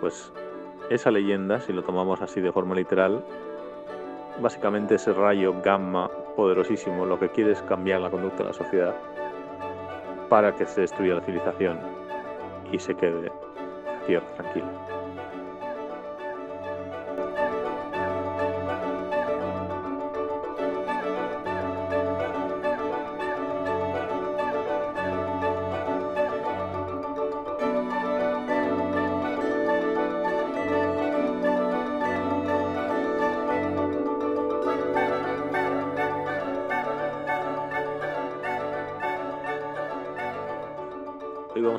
Pues 0.01 0.33
esa 0.91 1.11
leyenda, 1.11 1.61
si 1.61 1.73
lo 1.73 1.83
tomamos 1.83 2.21
así 2.23 2.41
de 2.41 2.53
forma 2.53 2.75
literal, 2.75 3.25
básicamente 4.41 4.97
ese 4.97 5.13
rayo 5.13 5.61
gamma 5.63 6.11
poderosísimo 6.37 7.07
lo 7.07 7.19
que 7.19 7.29
quiere 7.31 7.53
es 7.53 7.63
cambiar 7.63 8.01
la 8.01 8.11
conducta 8.11 8.39
de 8.39 8.49
la 8.49 8.53
sociedad 8.53 8.95
para 10.29 10.55
que 10.55 10.67
se 10.67 10.83
destruya 10.83 11.17
la 11.17 11.21
civilización 11.23 11.79
y 12.71 12.79
se 12.79 12.95
quede 12.95 13.23
la 13.23 14.07
tierra 14.07 14.27
tranquila. 14.35 14.92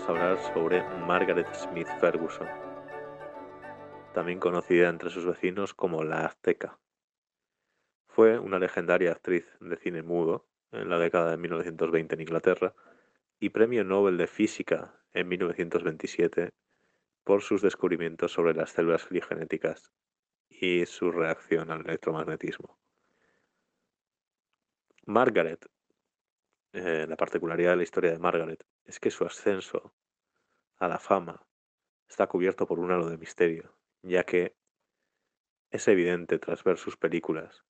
Sobre 0.05 0.83
Margaret 1.07 1.47
Smith 1.53 1.87
Ferguson, 2.01 2.47
también 4.13 4.37
conocida 4.37 4.89
entre 4.89 5.09
sus 5.09 5.25
vecinos 5.25 5.73
como 5.73 6.03
la 6.03 6.25
Azteca. 6.25 6.77
Fue 8.09 8.37
una 8.37 8.59
legendaria 8.59 9.13
actriz 9.13 9.47
de 9.61 9.77
cine 9.77 10.03
mudo 10.03 10.45
en 10.73 10.89
la 10.89 10.99
década 10.99 11.31
de 11.31 11.37
1920 11.37 12.15
en 12.15 12.21
Inglaterra 12.21 12.73
y 13.39 13.49
premio 13.49 13.85
Nobel 13.85 14.17
de 14.17 14.27
Física 14.27 14.99
en 15.13 15.29
1927 15.29 16.49
por 17.23 17.41
sus 17.41 17.61
descubrimientos 17.61 18.33
sobre 18.33 18.53
las 18.53 18.71
células 18.71 19.05
filigenéticas 19.05 19.93
y 20.49 20.85
su 20.85 21.11
reacción 21.11 21.71
al 21.71 21.79
electromagnetismo. 21.79 22.77
Margaret, 25.05 25.65
eh, 26.73 27.05
la 27.07 27.15
particularidad 27.15 27.71
de 27.71 27.77
la 27.77 27.83
historia 27.83 28.11
de 28.11 28.19
Margaret 28.19 28.65
es 28.85 28.99
que 28.99 29.11
su 29.11 29.25
ascenso 29.25 29.93
a 30.77 30.87
la 30.87 30.99
fama 30.99 31.45
está 32.09 32.27
cubierto 32.27 32.67
por 32.67 32.79
un 32.79 32.91
halo 32.91 33.09
de 33.09 33.17
misterio, 33.17 33.77
ya 34.01 34.23
que 34.23 34.55
es 35.69 35.87
evidente 35.87 36.39
tras 36.39 36.63
ver 36.63 36.77
sus 36.77 36.97
películas 36.97 37.63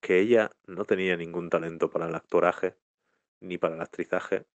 que 0.00 0.18
ella 0.18 0.50
no 0.66 0.84
tenía 0.84 1.16
ningún 1.16 1.48
talento 1.48 1.88
para 1.90 2.08
el 2.08 2.14
actoraje, 2.14 2.76
ni 3.40 3.56
para 3.58 3.76
el 3.76 3.80
actrizaje, 3.80 4.46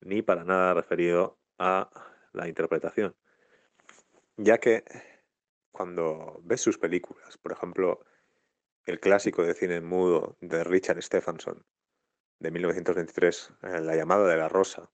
ni 0.00 0.22
para 0.22 0.44
nada 0.44 0.74
referido 0.74 1.38
a 1.58 1.88
la 2.32 2.48
interpretación. 2.48 3.14
Ya 4.36 4.58
que 4.58 4.84
cuando 5.70 6.40
ves 6.42 6.60
sus 6.60 6.78
películas, 6.78 7.38
por 7.38 7.52
ejemplo, 7.52 8.00
el 8.86 8.98
clásico 8.98 9.44
de 9.44 9.54
cine 9.54 9.80
mudo 9.80 10.36
de 10.40 10.64
Richard 10.64 11.00
Stephenson, 11.02 11.64
de 12.38 12.50
1923, 12.50 13.52
eh, 13.62 13.80
La 13.80 13.96
llamada 13.96 14.28
de 14.28 14.36
la 14.36 14.48
rosa, 14.48 14.90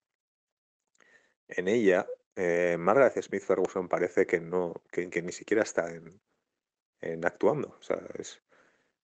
en 1.48 1.68
ella, 1.68 2.06
eh, 2.36 2.76
Margaret 2.78 3.22
Smith 3.22 3.42
Ferguson 3.42 3.88
parece 3.88 4.26
que 4.26 4.40
no, 4.40 4.74
que, 4.90 5.22
ni 5.22 5.32
siquiera 5.32 5.62
está 5.62 5.92
en, 5.92 7.24
actuando. 7.24 7.76
O 7.78 7.82
sea, 7.82 8.00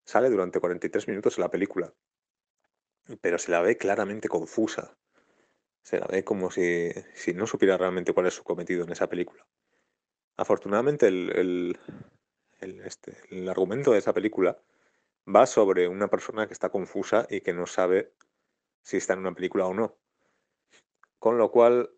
sale 0.05 0.31
durante 0.31 0.61
43 0.61 1.09
minutos 1.09 1.39
en 1.39 1.43
la 1.43 1.51
película, 1.51 1.93
pero 3.21 3.39
se 3.39 3.51
la 3.51 3.61
ve 3.61 3.77
claramente 3.77 4.29
confusa. 4.29 4.97
Se 5.83 5.99
la 5.99 6.07
ve 6.07 6.25
como 6.25 6.51
si, 6.51 6.93
no 7.35 7.47
supiera 7.47 7.77
realmente 7.77 8.13
cuál 8.13 8.27
es 8.27 8.35
su 8.35 8.45
cometido 8.45 8.85
en 8.85 8.93
esa 8.93 9.09
película. 9.09 9.47
Afortunadamente, 10.37 11.09
el, 11.09 11.79
este, 12.61 13.17
el 13.31 13.49
argumento 13.49 13.93
de 13.93 13.99
esa 13.99 14.15
película 14.15 14.59
va 15.27 15.47
sobre 15.47 15.89
una 15.89 16.09
persona 16.09 16.47
que 16.47 16.55
está 16.55 16.71
confusa 16.71 17.27
y 17.31 17.43
que 17.43 17.53
no 17.53 17.67
sabe 17.67 18.13
si 18.83 18.97
está 18.97 19.15
en 19.15 19.21
una 19.21 19.35
película 19.35 19.67
o 19.67 19.75
no. 19.75 19.97
Con 21.19 21.39
lo 21.39 21.51
cual, 21.51 21.91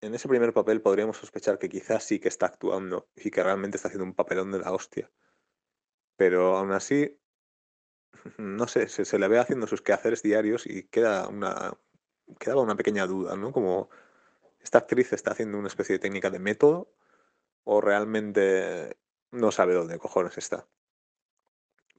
en 0.00 0.14
ese 0.14 0.28
primer 0.28 0.52
papel 0.52 0.80
podríamos 0.80 1.18
sospechar 1.18 1.58
que 1.58 1.68
quizás 1.68 2.04
sí 2.04 2.20
que 2.20 2.28
está 2.28 2.46
actuando 2.46 3.08
y 3.16 3.30
que 3.30 3.42
realmente 3.42 3.76
está 3.76 3.88
haciendo 3.88 4.04
un 4.04 4.14
papelón 4.14 4.52
de 4.52 4.60
la 4.60 4.72
hostia. 4.72 5.10
Pero 6.16 6.56
aún 6.56 6.72
así, 6.72 7.18
no 8.38 8.66
sé, 8.68 8.88
se, 8.88 9.18
le 9.18 9.28
ve 9.28 9.38
haciendo 9.38 9.66
sus 9.66 9.82
quehaceres 9.82 10.22
diarios 10.22 10.66
y 10.66 10.84
queda 10.84 11.28
una, 11.28 11.76
quedaba 12.38 12.62
una 12.62 12.76
pequeña 12.76 13.06
duda, 13.06 13.36
¿no? 13.36 13.52
Como 13.52 13.90
esta 14.60 14.78
actriz 14.78 15.12
está 15.12 15.32
haciendo 15.32 15.58
una 15.58 15.68
especie 15.68 15.94
de 15.94 16.00
técnica 16.00 16.30
de 16.30 16.38
método 16.38 16.92
o 17.64 17.80
realmente 17.80 18.98
no 19.30 19.52
sabe 19.52 19.74
dónde 19.74 19.98
cojones 19.98 20.38
está. 20.38 20.66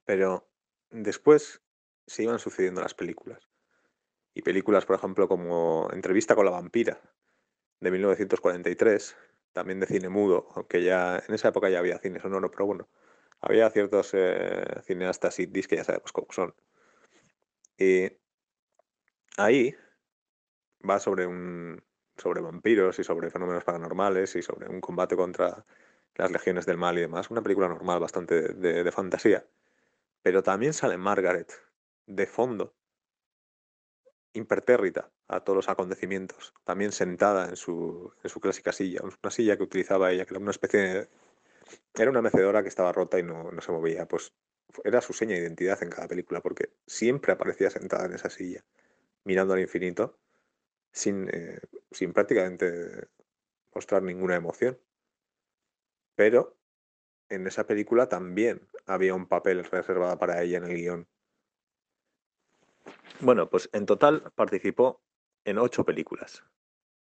Pero 0.04 0.48
después 0.90 1.62
se 2.06 2.24
iban 2.24 2.38
sucediendo 2.38 2.80
las 2.80 2.94
películas. 2.94 3.49
Y 4.34 4.42
películas, 4.42 4.86
por 4.86 4.96
ejemplo, 4.96 5.28
como 5.28 5.88
Entrevista 5.92 6.34
con 6.34 6.44
la 6.44 6.52
vampira, 6.52 7.00
de 7.80 7.90
1943, 7.90 9.16
también 9.52 9.80
de 9.80 9.86
cine 9.86 10.08
mudo, 10.08 10.48
aunque 10.54 10.82
ya 10.82 11.22
en 11.26 11.34
esa 11.34 11.48
época 11.48 11.70
ya 11.70 11.78
había 11.78 11.98
cine 11.98 12.20
sonoro, 12.20 12.50
pero 12.50 12.66
bueno, 12.66 12.88
había 13.40 13.70
ciertos 13.70 14.10
eh, 14.14 14.82
cineastas 14.84 15.38
indies 15.40 15.66
que 15.68 15.76
ya 15.76 15.84
sabemos 15.84 16.12
cómo 16.12 16.28
son. 16.30 16.54
Y 17.78 18.10
ahí 19.36 19.74
va 20.88 20.98
sobre 20.98 21.26
un 21.26 21.82
sobre 22.16 22.42
vampiros 22.42 22.98
y 22.98 23.04
sobre 23.04 23.30
fenómenos 23.30 23.64
paranormales 23.64 24.36
y 24.36 24.42
sobre 24.42 24.68
un 24.68 24.80
combate 24.82 25.16
contra 25.16 25.64
las 26.16 26.30
legiones 26.30 26.66
del 26.66 26.76
mal 26.76 26.98
y 26.98 27.02
demás. 27.02 27.30
Una 27.30 27.42
película 27.42 27.68
normal, 27.68 27.98
bastante 27.98 28.52
de, 28.54 28.84
de 28.84 28.92
fantasía. 28.92 29.46
Pero 30.22 30.42
también 30.42 30.74
sale 30.74 30.98
Margaret 30.98 31.50
de 32.06 32.26
fondo 32.26 32.74
impertérrita 34.32 35.10
a 35.28 35.40
todos 35.40 35.56
los 35.56 35.68
acontecimientos, 35.68 36.54
también 36.64 36.92
sentada 36.92 37.48
en 37.48 37.56
su, 37.56 38.12
en 38.22 38.30
su 38.30 38.40
clásica 38.40 38.72
silla, 38.72 39.02
una 39.02 39.30
silla 39.30 39.56
que 39.56 39.62
utilizaba 39.64 40.12
ella, 40.12 40.24
que 40.24 40.34
era 40.34 40.40
una 40.40 40.50
especie 40.50 40.80
de... 40.80 41.08
Era 41.94 42.10
una 42.10 42.22
mecedora 42.22 42.62
que 42.62 42.68
estaba 42.68 42.92
rota 42.92 43.18
y 43.18 43.22
no, 43.22 43.52
no 43.52 43.60
se 43.60 43.70
movía, 43.70 44.06
pues 44.06 44.32
era 44.84 45.00
su 45.00 45.12
seña 45.12 45.34
de 45.34 45.42
identidad 45.42 45.82
en 45.82 45.90
cada 45.90 46.08
película, 46.08 46.40
porque 46.40 46.70
siempre 46.86 47.32
aparecía 47.32 47.70
sentada 47.70 48.06
en 48.06 48.14
esa 48.14 48.30
silla, 48.30 48.64
mirando 49.24 49.54
al 49.54 49.60
infinito, 49.60 50.18
sin, 50.92 51.28
eh, 51.32 51.60
sin 51.90 52.12
prácticamente 52.12 53.08
mostrar 53.72 54.02
ninguna 54.02 54.36
emoción. 54.36 54.78
Pero 56.14 56.56
en 57.28 57.46
esa 57.46 57.66
película 57.66 58.08
también 58.08 58.68
había 58.86 59.14
un 59.14 59.26
papel 59.26 59.64
reservado 59.64 60.18
para 60.18 60.42
ella 60.42 60.58
en 60.58 60.64
el 60.64 60.74
guion. 60.74 61.08
Bueno, 63.20 63.50
pues 63.50 63.68
en 63.72 63.86
total 63.86 64.32
participó 64.34 65.02
en 65.44 65.58
ocho 65.58 65.84
películas, 65.84 66.44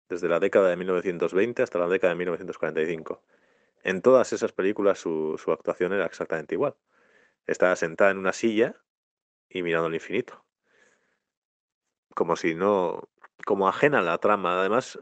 desde 0.08 0.28
la 0.28 0.38
década 0.38 0.68
de 0.68 0.76
1920 0.76 1.62
hasta 1.62 1.78
la 1.78 1.88
década 1.88 2.12
de 2.12 2.18
1945. 2.18 3.22
En 3.82 4.00
todas 4.00 4.32
esas 4.32 4.52
películas 4.52 4.98
su, 4.98 5.36
su 5.42 5.52
actuación 5.52 5.92
era 5.92 6.06
exactamente 6.06 6.54
igual. 6.54 6.76
Estaba 7.46 7.76
sentada 7.76 8.10
en 8.12 8.18
una 8.18 8.32
silla 8.32 8.76
y 9.48 9.62
mirando 9.62 9.88
al 9.88 9.94
infinito. 9.94 10.44
Como 12.14 12.36
si 12.36 12.54
no. 12.54 13.08
como 13.44 13.68
ajena 13.68 13.98
a 13.98 14.02
la 14.02 14.18
trama. 14.18 14.60
Además, 14.60 15.00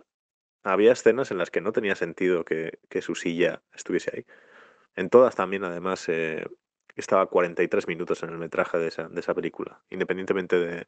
había 0.62 0.92
escenas 0.92 1.31
en 1.31 1.38
las 1.38 1.50
que 1.50 1.61
no 1.61 1.73
tenía 1.73 1.95
sentido 1.95 2.45
que, 2.45 2.81
que 2.88 3.02
su 3.02 3.14
silla 3.14 3.62
estuviese 3.75 4.11
ahí. 4.14 4.26
En 4.97 5.11
todas 5.11 5.37
también, 5.37 5.64
además, 5.64 6.09
eh, 6.09 6.47
estaba 6.96 7.26
43 7.26 7.88
minutos 7.88 8.22
en 8.22 8.30
el 8.30 8.38
metraje 8.38 8.78
de 8.78 8.88
esa, 8.88 9.08
de 9.08 9.20
esa 9.20 9.34
película. 9.34 9.82
Independientemente 9.90 10.58
de, 10.58 10.87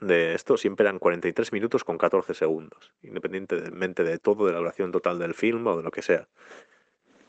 de 0.00 0.34
esto, 0.34 0.56
siempre 0.56 0.84
eran 0.84 0.98
43 0.98 1.52
minutos 1.52 1.84
con 1.84 1.98
14 1.98 2.34
segundos. 2.34 2.92
Independientemente 3.02 4.02
de 4.02 4.18
todo, 4.18 4.46
de 4.46 4.52
la 4.52 4.58
duración 4.58 4.92
total 4.92 5.18
del 5.18 5.34
film 5.34 5.66
o 5.66 5.76
de 5.76 5.82
lo 5.82 5.90
que 5.90 6.02
sea. 6.02 6.28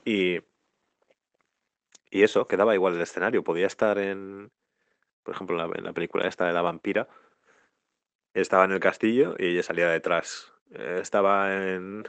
Y, 0.06 0.40
y 2.10 2.24
eso, 2.24 2.48
quedaba 2.48 2.74
igual 2.76 2.96
el 2.96 3.02
escenario. 3.02 3.44
Podía 3.44 3.68
estar 3.68 3.98
en, 4.00 4.52
por 5.24 5.36
ejemplo, 5.36 5.60
en 5.60 5.70
la, 5.70 5.78
en 5.78 5.84
la 5.84 5.94
película 5.94 6.28
esta 6.28 6.48
de 6.48 6.54
la 6.54 6.62
vampira, 6.62 7.08
estaba 8.34 8.66
en 8.66 8.72
el 8.72 8.80
castillo 8.80 9.36
y 9.38 9.48
ella 9.48 9.64
salía 9.64 9.90
detrás. 9.90 10.52
Estaba 10.72 11.54
en, 11.54 12.08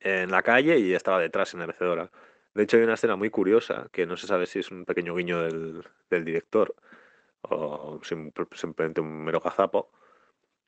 en 0.00 0.30
la 0.30 0.42
calle 0.42 0.78
y 0.78 0.94
estaba 0.94 1.18
detrás 1.18 1.54
en 1.54 1.60
la 1.60 1.66
mecedora. 1.66 2.10
De 2.58 2.64
hecho, 2.64 2.76
hay 2.76 2.82
una 2.82 2.94
escena 2.94 3.14
muy 3.14 3.30
curiosa 3.30 3.88
que 3.92 4.04
no 4.04 4.16
se 4.16 4.26
sabe 4.26 4.44
si 4.46 4.58
es 4.58 4.72
un 4.72 4.84
pequeño 4.84 5.14
guiño 5.14 5.42
del, 5.42 5.84
director 6.24 6.74
o 7.42 8.00
simplemente 8.02 9.00
un 9.00 9.22
mero 9.22 9.40
cazapo. 9.40 9.92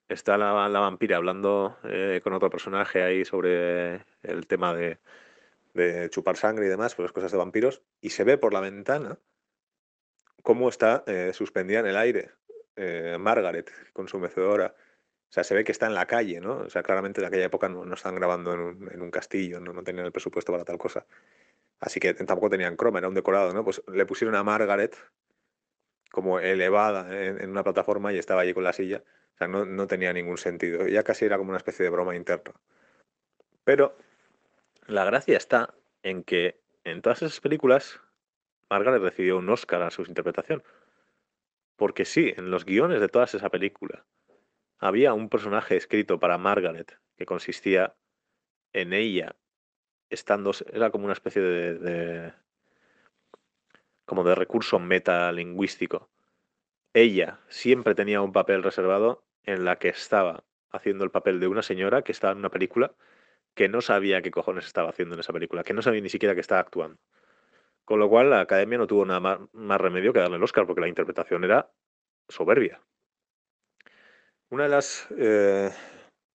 Está 0.08 0.38
la, 0.38 0.52
vampira 0.68 1.16
hablando 1.16 1.78
eh, 1.82 2.20
con 2.22 2.32
otro 2.32 2.48
personaje 2.48 3.02
ahí 3.02 3.24
sobre 3.24 4.04
el 4.22 4.46
tema 4.46 4.72
de, 4.72 5.00
chupar 6.10 6.36
sangre 6.36 6.66
y 6.66 6.68
demás, 6.68 6.94
pues 6.94 7.06
las 7.06 7.12
cosas 7.12 7.32
de 7.32 7.38
vampiros, 7.38 7.82
y 8.00 8.10
se 8.10 8.22
ve 8.22 8.38
por 8.38 8.52
la 8.52 8.60
ventana 8.60 9.18
cómo 10.44 10.68
está 10.68 11.02
eh, 11.08 11.32
suspendida 11.32 11.80
en 11.80 11.86
el 11.86 11.96
aire 11.96 12.30
eh, 12.76 13.16
Margaret 13.18 13.68
con 13.92 14.06
su 14.06 14.20
mecedora. 14.20 14.76
O 15.28 15.32
sea, 15.32 15.42
se 15.42 15.56
ve 15.56 15.64
que 15.64 15.72
está 15.72 15.86
en 15.86 15.94
la 15.94 16.06
calle, 16.06 16.40
¿no? 16.40 16.58
O 16.58 16.70
sea, 16.70 16.84
claramente 16.84 17.20
en 17.20 17.26
aquella 17.26 17.46
época 17.46 17.68
no, 17.68 17.84
no 17.84 17.94
estaban 17.94 18.14
grabando 18.14 18.54
en 18.54 18.60
un, 18.60 18.90
en 18.92 19.02
un 19.02 19.10
castillo, 19.10 19.58
¿no? 19.58 19.72
no 19.72 19.82
tenían 19.82 20.06
el 20.06 20.12
presupuesto 20.12 20.52
para 20.52 20.64
tal 20.64 20.78
cosa. 20.78 21.04
Así 21.80 21.98
que 21.98 22.12
tampoco 22.14 22.50
tenían 22.50 22.76
croma, 22.76 22.98
era 22.98 23.08
un 23.08 23.14
decorado, 23.14 23.52
¿no? 23.54 23.64
Pues 23.64 23.82
le 23.92 24.06
pusieron 24.06 24.34
a 24.36 24.44
Margaret 24.44 24.96
como 26.10 26.38
elevada 26.38 27.24
en, 27.24 27.48
una 27.48 27.62
plataforma 27.64 28.12
y 28.12 28.18
estaba 28.18 28.42
allí 28.42 28.52
con 28.52 28.64
la 28.64 28.72
silla. 28.72 29.02
O 29.34 29.38
sea, 29.38 29.48
no, 29.48 29.64
no 29.64 29.86
tenía 29.86 30.12
ningún 30.12 30.36
sentido. 30.36 30.86
Ya 30.86 31.02
casi 31.02 31.24
era 31.24 31.38
como 31.38 31.50
una 31.50 31.58
especie 31.58 31.84
de 31.84 31.90
broma 31.90 32.14
interna. 32.14 32.52
Pero 33.64 33.96
la 34.86 35.04
gracia 35.04 35.36
está 35.36 35.74
en 36.02 36.22
que 36.24 36.60
en 36.84 37.00
todas 37.00 37.22
esas 37.22 37.40
películas 37.40 38.00
Margaret 38.68 39.02
recibió 39.02 39.38
un 39.38 39.48
Oscar 39.48 39.82
a 39.82 39.90
su 39.90 40.02
interpretación. 40.02 40.62
Porque 41.76 42.04
sí, 42.04 42.34
en 42.36 42.50
los 42.50 42.64
guiones 42.64 43.00
de 43.00 43.08
todas 43.08 43.34
esa 43.34 43.48
película 43.48 44.04
había 44.78 45.14
un 45.14 45.28
personaje 45.28 45.76
escrito 45.76 46.18
para 46.18 46.38
Margaret 46.38 46.98
que 47.16 47.26
consistía 47.26 47.94
en 48.72 48.92
ella 48.92 49.36
estando, 50.10 50.52
era 50.72 50.90
como 50.90 51.04
una 51.04 51.14
especie 51.14 51.40
de, 51.40 52.32
como 54.04 54.24
de 54.24 54.34
recurso 54.34 54.78
metalingüístico. 54.78 56.08
Ella 56.92 57.38
siempre 57.48 57.94
tenía 57.94 58.20
un 58.20 58.32
papel 58.32 58.62
reservado 58.62 59.22
en 59.44 59.64
la 59.64 59.76
que 59.76 59.88
estaba 59.88 60.44
haciendo 60.72 61.04
el 61.04 61.10
papel 61.10 61.40
de 61.40 61.46
una 61.46 61.62
señora 61.62 62.02
que 62.02 62.12
estaba 62.12 62.32
en 62.32 62.38
una 62.38 62.50
película 62.50 62.92
que 63.54 63.68
no 63.68 63.80
sabía 63.80 64.22
qué 64.22 64.30
cojones 64.30 64.66
estaba 64.66 64.90
haciendo 64.90 65.14
en 65.14 65.20
esa 65.20 65.32
película, 65.32 65.64
que 65.64 65.74
no 65.74 65.82
sabía 65.82 66.00
ni 66.00 66.08
siquiera 66.08 66.34
que 66.34 66.40
estaba 66.40 66.60
actuando. 66.60 66.98
Con 67.84 67.98
lo 67.98 68.08
cual 68.08 68.30
la 68.30 68.40
academia 68.40 68.78
no 68.78 68.86
tuvo 68.86 69.04
nada 69.04 69.20
más, 69.20 69.40
más 69.52 69.80
remedio 69.80 70.12
que 70.12 70.20
darle 70.20 70.36
el 70.36 70.42
Oscar 70.42 70.66
porque 70.66 70.80
la 70.80 70.88
interpretación 70.88 71.44
era 71.44 71.70
soberbia. 72.28 72.80
Una 74.50 74.64
de 74.64 74.68
las 74.68 75.08
eh, 75.16 75.70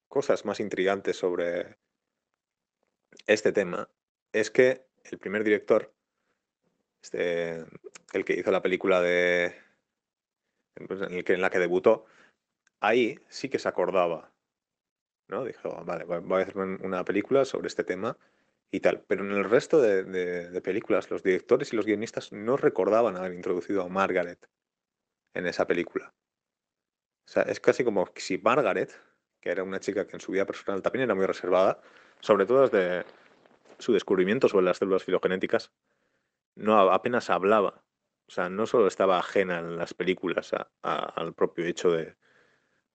cosas 0.07 0.45
más 0.45 0.59
intrigantes 0.59 1.17
sobre 1.17 1.77
este 3.27 3.51
tema 3.51 3.89
es 4.31 4.51
que 4.51 4.85
el 5.03 5.17
primer 5.17 5.43
director, 5.43 5.93
este, 7.01 7.65
el 8.13 8.25
que 8.25 8.33
hizo 8.33 8.51
la 8.51 8.61
película 8.61 9.01
de. 9.01 9.55
Que, 11.25 11.33
en 11.33 11.41
la 11.41 11.49
que 11.49 11.59
debutó, 11.59 12.05
ahí 12.81 13.19
sí 13.29 13.49
que 13.49 13.59
se 13.59 13.69
acordaba. 13.69 14.33
¿no? 15.27 15.45
Dijo, 15.45 15.83
vale, 15.85 16.03
voy 16.03 16.41
a 16.41 16.43
hacer 16.43 16.57
una 16.57 17.05
película 17.05 17.45
sobre 17.45 17.67
este 17.67 17.83
tema 17.83 18.17
y 18.71 18.81
tal. 18.81 19.03
Pero 19.07 19.23
en 19.23 19.31
el 19.31 19.45
resto 19.45 19.81
de, 19.81 20.03
de 20.03 20.61
películas, 20.61 21.09
los 21.09 21.23
directores 21.23 21.71
y 21.71 21.75
los 21.77 21.85
guionistas 21.85 22.31
no 22.33 22.57
recordaban 22.57 23.15
haber 23.15 23.33
introducido 23.33 23.83
a 23.83 23.89
Margaret 23.89 24.49
en 25.33 25.47
esa 25.47 25.65
película. 25.65 26.13
O 27.27 27.31
sea, 27.31 27.43
es 27.43 27.59
casi 27.59 27.83
como 27.83 28.07
si 28.15 28.37
Margaret, 28.37 28.91
que 29.41 29.49
era 29.49 29.63
una 29.63 29.79
chica 29.79 30.05
que 30.05 30.15
en 30.15 30.21
su 30.21 30.31
vida 30.31 30.45
personal 30.45 30.81
también 30.81 31.03
era 31.03 31.15
muy 31.15 31.25
reservada, 31.25 31.81
sobre 32.25 32.47
todo 32.47 32.67
desde 32.67 33.05
su 33.77 33.93
descubrimiento 33.93 34.49
sobre 34.49 34.65
las 34.65 34.77
células 34.77 35.03
filogenéticas, 35.03 35.71
no 36.55 36.79
apenas 36.91 37.29
hablaba. 37.29 37.83
O 38.27 38.31
sea, 38.31 38.49
no 38.49 38.65
solo 38.65 38.87
estaba 38.87 39.19
ajena 39.19 39.59
en 39.59 39.77
las 39.77 39.93
películas 39.93 40.51
al 40.81 41.33
propio 41.35 41.65
hecho 41.65 41.91
de, 41.91 42.15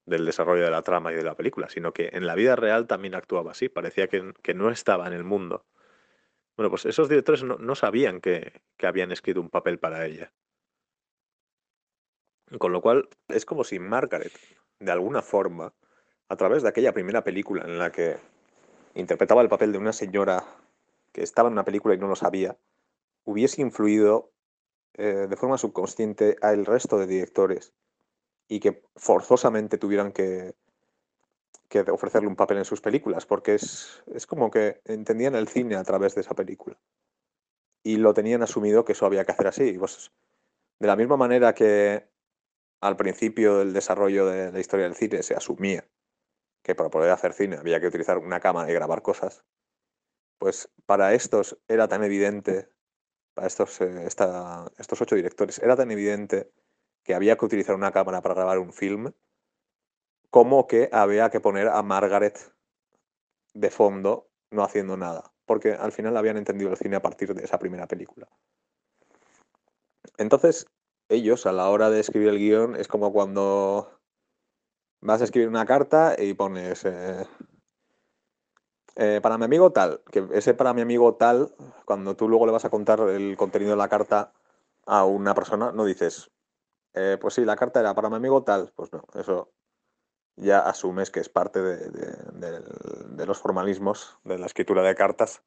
del 0.05 0.27
desarrollo 0.27 0.64
de 0.64 0.73
la 0.73 0.83
trama 0.83 1.12
y 1.12 1.14
de 1.14 1.23
la 1.23 1.37
película, 1.37 1.69
sino 1.69 1.93
que 1.93 2.11
en 2.12 2.27
la 2.27 2.35
vida 2.35 2.57
real 2.57 2.88
también 2.88 3.14
actuaba 3.14 3.53
así, 3.53 3.69
parecía 3.69 4.09
que, 4.09 4.35
que 4.43 4.53
no 4.53 4.69
estaba 4.69 5.07
en 5.07 5.12
el 5.12 5.23
mundo. 5.23 5.64
Bueno, 6.57 6.69
pues 6.69 6.85
esos 6.85 7.09
directores 7.09 7.45
no, 7.45 7.57
no 7.57 7.77
sabían 7.77 8.21
que, 8.21 8.61
que, 8.77 8.88
habían 8.88 9.12
escrito 9.12 9.40
un 9.40 9.49
papel 9.49 9.79
para 9.79 10.07
ella. 10.07 10.33
Con 12.59 12.73
lo 12.73 12.81
cual, 12.81 13.09
es 13.29 13.47
como 13.47 13.62
si 13.62 13.79
Margaret, 13.79 14.33
de 14.81 14.90
alguna 14.90 15.23
forma, 15.23 15.73
a 16.29 16.35
través 16.35 16.64
de 16.64 16.69
aquella 16.69 16.93
primera 16.93 17.23
película 17.23 17.62
en 17.64 17.79
la 17.79 17.93
que 17.93 18.19
interpretaba 18.94 19.42
el 19.42 19.48
papel 19.48 19.72
de 19.72 19.79
una 19.79 19.92
señora 19.92 20.44
que 21.12 21.22
estaba 21.22 21.48
en 21.48 21.55
una 21.55 21.64
película 21.64 21.94
y 21.94 21.98
no 21.98 22.09
lo 22.09 22.16
sabía, 22.16 22.57
hubiese 23.24 23.62
influido 23.62 24.33
eh, 24.94 25.26
de 25.29 25.37
forma 25.37 25.59
subconsciente 25.59 26.37
al 26.42 26.66
resto 26.66 26.98
de 26.98 27.07
directores 27.07 27.72
y 28.48 28.61
que 28.61 28.83
forzosamente 28.96 29.79
tuvieran 29.79 30.12
que, 30.12 30.55
que 31.68 31.81
ofrecerle 31.90 32.29
un 32.29 32.37
papel 32.37 32.59
en 32.59 32.64
sus 32.64 32.81
películas, 32.81 33.26
porque 33.26 33.55
es, 33.55 34.03
es 34.12 34.26
como 34.26 34.50
que 34.50 34.81
entendían 34.85 35.35
el 35.35 35.48
cine 35.48 35.76
a 35.76 35.85
través 35.85 36.14
de 36.14 36.22
esa 36.22 36.35
película 36.35 36.76
y 37.83 37.96
lo 37.96 38.12
tenían 38.14 38.42
asumido 38.42 38.85
que 38.85 38.92
eso 38.92 39.07
había 39.07 39.24
que 39.24 39.33
hacer 39.33 39.46
así. 39.46 39.72
Pues, 39.79 40.12
de 40.79 40.87
la 40.87 40.96
misma 40.96 41.16
manera 41.16 41.55
que 41.55 42.09
al 42.81 42.96
principio 42.96 43.59
del 43.59 43.72
desarrollo 43.72 44.26
de 44.26 44.53
la 44.53 44.61
historia 44.61 44.87
del 44.87 44.94
cine 44.94 45.22
se 45.22 45.35
asumía 45.35 45.85
que 46.62 46.75
para 46.75 46.90
poder 46.90 47.11
hacer 47.11 47.33
cine 47.33 47.57
había 47.57 47.81
que 47.81 47.87
utilizar 47.87 48.18
una 48.18 48.40
cámara 48.40 48.70
y 48.70 48.75
grabar 48.75 49.03
cosas, 49.03 49.44
pues 50.38 50.70
para 50.87 51.14
estos 51.14 51.59
era 51.68 51.88
tan 51.88 52.03
evidente, 52.03 52.68
para 53.35 53.46
estos, 53.46 53.81
eh, 53.81 54.07
estos 54.07 55.01
ocho 55.01 55.14
directores, 55.14 55.59
era 55.59 55.77
tan 55.77 55.90
evidente 55.90 56.53
que 57.03 57.14
había 57.14 57.37
que 57.37 57.44
utilizar 57.44 57.75
una 57.75 57.92
cámara 57.92 58.23
para 58.23 58.35
grabar 58.35 58.59
un 58.59 58.73
film, 58.73 59.12
como 60.31 60.66
que 60.66 60.88
había 60.92 61.31
que 61.31 61.40
poner 61.40 61.68
a 61.68 61.83
Margaret 61.83 62.38
de 63.53 63.70
fondo 63.70 64.31
no 64.51 64.62
haciendo 64.62 64.96
nada, 64.96 65.33
porque 65.44 65.73
al 65.73 65.92
final 65.92 66.16
habían 66.16 66.37
entendido 66.37 66.70
el 66.70 66.77
cine 66.77 66.96
a 66.96 67.03
partir 67.03 67.35
de 67.35 67.44
esa 67.44 67.59
primera 67.59 67.87
película. 67.87 68.29
Entonces, 70.16 70.66
ellos 71.09 71.46
a 71.46 71.53
la 71.53 71.68
hora 71.68 71.90
de 71.90 72.01
escribir 72.01 72.29
el 72.29 72.38
guion 72.38 72.77
es 72.77 72.88
como 72.88 73.12
cuando 73.12 73.99
vas 75.00 75.20
a 75.20 75.24
escribir 75.24 75.48
una 75.48 75.66
carta 75.66 76.14
y 76.18 76.34
pones 76.34 76.84
eh, 76.84 77.26
eh, 78.96 79.20
para 79.22 79.38
mi 79.38 79.44
amigo 79.44 79.72
tal, 79.72 80.02
que 80.10 80.26
ese 80.32 80.54
para 80.54 80.74
mi 80.74 80.82
amigo 80.82 81.14
tal, 81.14 81.54
cuando 81.84 82.16
tú 82.16 82.28
luego 82.28 82.46
le 82.46 82.52
vas 82.52 82.64
a 82.64 82.70
contar 82.70 83.00
el 83.00 83.36
contenido 83.36 83.70
de 83.70 83.76
la 83.76 83.88
carta 83.88 84.32
a 84.86 85.04
una 85.04 85.34
persona, 85.34 85.72
no 85.72 85.84
dices, 85.84 86.30
eh, 86.94 87.16
pues 87.20 87.34
sí, 87.34 87.44
la 87.44 87.56
carta 87.56 87.80
era 87.80 87.94
para 87.94 88.10
mi 88.10 88.16
amigo 88.16 88.42
tal, 88.42 88.72
pues 88.74 88.92
no, 88.92 89.04
eso 89.14 89.52
ya 90.36 90.60
asumes 90.60 91.10
que 91.10 91.20
es 91.20 91.28
parte 91.28 91.60
de, 91.62 93.26
los 93.26 93.38
formalismos 93.38 94.18
de 94.24 94.38
la 94.38 94.46
escritura 94.46 94.82
de 94.82 94.94
cartas 94.94 95.42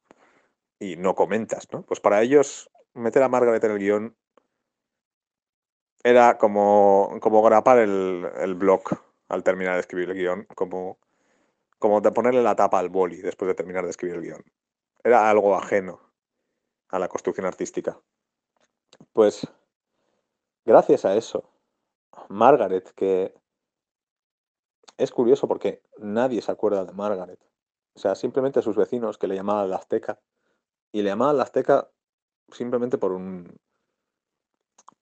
y 0.78 0.96
no 0.96 1.14
comentas, 1.14 1.68
¿no? 1.72 1.82
Pues 1.82 2.00
para 2.00 2.22
ellos 2.22 2.70
meter 2.94 3.22
a 3.22 3.28
Margaret 3.28 3.62
en 3.62 3.70
el 3.70 3.78
guion 3.78 4.16
era 6.02 6.38
como, 6.38 7.18
como 7.20 7.42
grapar 7.42 7.78
el, 7.78 8.28
el 8.36 8.54
blog 8.54 8.82
al 9.28 9.42
terminar 9.42 9.74
de 9.74 9.80
escribir 9.80 10.10
el 10.10 10.16
guion, 10.16 10.46
como, 10.54 10.98
como 11.78 12.00
de 12.00 12.12
ponerle 12.12 12.42
la 12.42 12.56
tapa 12.56 12.78
al 12.78 12.88
boli 12.88 13.16
después 13.18 13.48
de 13.48 13.54
terminar 13.54 13.84
de 13.84 13.90
escribir 13.90 14.16
el 14.16 14.22
guion. 14.22 14.44
era 15.02 15.28
algo 15.30 15.56
ajeno 15.56 16.00
a 16.88 16.98
la 16.98 17.08
construcción 17.08 17.46
artística. 17.46 18.00
Pues 19.12 19.46
gracias 20.64 21.04
a 21.04 21.16
eso, 21.16 21.50
Margaret, 22.28 22.92
que 22.94 23.34
es 24.96 25.10
curioso 25.10 25.48
porque 25.48 25.82
nadie 25.98 26.40
se 26.40 26.52
acuerda 26.52 26.84
de 26.84 26.92
Margaret. 26.92 27.40
O 27.94 27.98
sea, 27.98 28.14
simplemente 28.14 28.62
sus 28.62 28.76
vecinos 28.76 29.18
que 29.18 29.28
le 29.28 29.34
llamaban 29.34 29.70
la 29.70 29.76
Azteca. 29.76 30.20
Y 30.92 31.02
le 31.02 31.10
llamaban 31.10 31.36
la 31.36 31.44
Azteca 31.44 31.90
simplemente 32.52 32.98
por 32.98 33.12
un, 33.12 33.56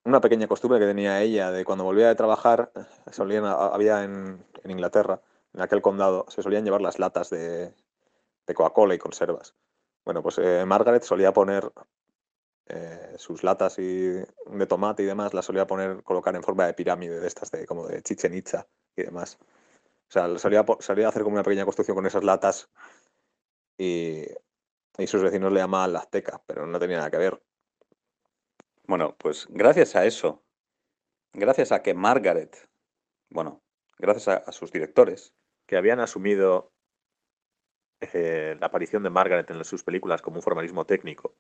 una 0.04 0.20
pequeña 0.20 0.48
costumbre 0.48 0.80
que 0.80 0.86
tenía 0.86 1.20
ella 1.20 1.50
de 1.50 1.64
cuando 1.64 1.84
volvía 1.84 2.08
de 2.08 2.14
trabajar, 2.14 2.72
solían, 3.10 3.44
había 3.44 4.04
en, 4.04 4.44
Inglaterra, 4.64 5.20
en 5.54 5.62
aquel 5.62 5.82
condado, 5.82 6.26
se 6.28 6.42
solían 6.42 6.64
llevar 6.64 6.80
las 6.80 6.98
latas 6.98 7.30
de, 7.30 7.74
Coca-Cola 8.46 8.94
y 8.94 8.98
conservas. 8.98 9.54
Bueno, 10.04 10.22
pues 10.22 10.38
eh, 10.38 10.64
Margaret 10.66 11.02
solía 11.04 11.32
poner 11.32 11.72
eh, 12.66 13.14
sus 13.16 13.44
latas 13.44 13.78
y, 13.78 14.08
de 14.10 14.66
tomate 14.68 15.04
y 15.04 15.06
demás, 15.06 15.32
las 15.34 15.46
solía 15.46 15.66
poner, 15.66 16.02
colocar 16.02 16.34
en 16.36 16.42
forma 16.42 16.66
de 16.66 16.74
pirámide, 16.74 17.20
de 17.20 17.26
estas 17.28 17.50
de 17.50 17.66
como 17.66 17.86
de 17.86 18.02
Chichen 18.02 18.34
Itza 18.34 18.66
y 18.96 19.04
demás. 19.04 19.38
O 19.40 20.12
sea, 20.12 20.38
solía, 20.38 20.64
solía 20.80 21.08
hacer 21.08 21.22
como 21.22 21.34
una 21.34 21.44
pequeña 21.44 21.64
construcción 21.64 21.94
con 21.94 22.06
esas 22.06 22.24
latas 22.24 22.68
y, 23.78 24.26
y 24.98 25.06
sus 25.06 25.22
vecinos 25.22 25.52
le 25.52 25.60
llamaban 25.60 25.92
la 25.92 26.00
Azteca, 26.00 26.42
pero 26.46 26.66
no 26.66 26.78
tenía 26.78 26.98
nada 26.98 27.10
que 27.10 27.18
ver. 27.18 27.42
Bueno, 28.86 29.14
pues 29.16 29.46
gracias 29.48 29.94
a 29.94 30.04
eso, 30.04 30.42
gracias 31.32 31.72
a 31.72 31.82
que 31.82 31.94
Margaret, 31.94 32.68
bueno, 33.30 33.62
gracias 33.98 34.28
a, 34.28 34.52
sus 34.52 34.72
directores, 34.72 35.34
que 35.66 35.76
habían 35.76 36.00
asumido 36.00 36.72
eh, 38.00 38.56
la 38.60 38.66
aparición 38.66 39.04
de 39.04 39.10
Margaret 39.10 39.48
en 39.50 39.64
sus 39.64 39.84
películas 39.84 40.20
como 40.20 40.36
un 40.36 40.42
formalismo 40.42 40.84
técnico, 40.84 41.34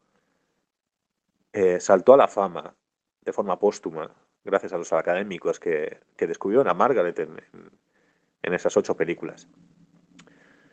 eh, 1.52 1.80
saltó 1.80 2.14
a 2.14 2.16
la 2.16 2.28
fama 2.28 2.76
de 3.20 3.32
forma 3.32 3.58
póstuma, 3.58 4.14
gracias 4.44 4.72
a 4.72 4.78
los 4.78 4.92
académicos 4.92 5.58
que, 5.58 6.00
descubrieron 6.16 6.68
a 6.68 6.74
Margaret 6.74 7.18
en, 7.18 8.54
esas 8.54 8.76
ocho 8.76 8.96
películas. 8.96 9.48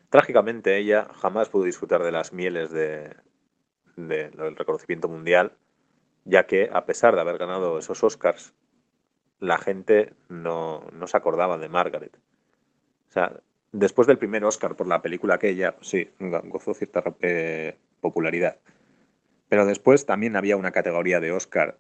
Trágicamente 0.10 0.78
ella 0.78 1.08
jamás 1.16 1.50
pudo 1.50 1.64
disfrutar 1.64 2.04
de 2.04 2.12
las 2.12 2.32
mieles 2.32 2.72
del 2.72 3.16
reconocimiento 4.56 5.08
mundial 5.08 5.58
ya 6.26 6.46
que 6.46 6.70
a 6.72 6.86
pesar 6.86 7.16
de 7.16 7.22
haber 7.22 7.38
ganado 7.38 7.80
esos 7.80 8.04
Oscars, 8.04 8.54
la 9.40 9.58
gente 9.58 10.14
no, 10.28 10.86
se 11.06 11.18
acordaba 11.18 11.58
de 11.58 11.70
Margaret. 11.70 12.16
O 13.10 13.12
sea, 13.12 13.40
después 13.72 14.08
del 14.08 14.18
primer 14.18 14.44
Oscar 14.44 14.76
por 14.76 14.88
la 14.88 15.02
película 15.02 15.36
aquella, 15.36 15.76
sí, 15.82 16.12
gozó 16.20 16.74
cierta 16.74 17.04
eh, 17.22 17.78
popularidad. 18.02 18.58
Pero 19.48 19.66
después 19.66 20.06
también 20.06 20.36
había 20.36 20.58
una 20.58 20.72
categoría 20.72 21.20
de 21.20 21.32
Oscar 21.32 21.80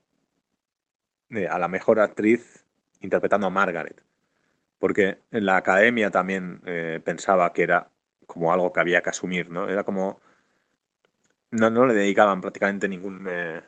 a 1.49 1.59
la 1.59 1.67
mejor 1.67 1.99
actriz 1.99 2.65
interpretando 3.01 3.47
a 3.47 3.51
Margaret. 3.51 4.01
Porque 4.79 5.19
la 5.29 5.57
academia 5.57 6.09
también 6.09 6.61
eh, 6.65 7.01
pensaba 7.03 7.53
que 7.53 7.63
era 7.63 7.89
como 8.25 8.53
algo 8.53 8.71
que 8.71 8.79
había 8.79 9.01
que 9.01 9.09
asumir, 9.09 9.49
¿no? 9.49 9.69
Era 9.69 9.83
como... 9.83 10.21
No, 11.51 11.69
no 11.69 11.85
le 11.85 11.95
dedicaban 11.95 12.41
prácticamente 12.41 12.87
ningún, 12.87 13.27
eh, 13.29 13.61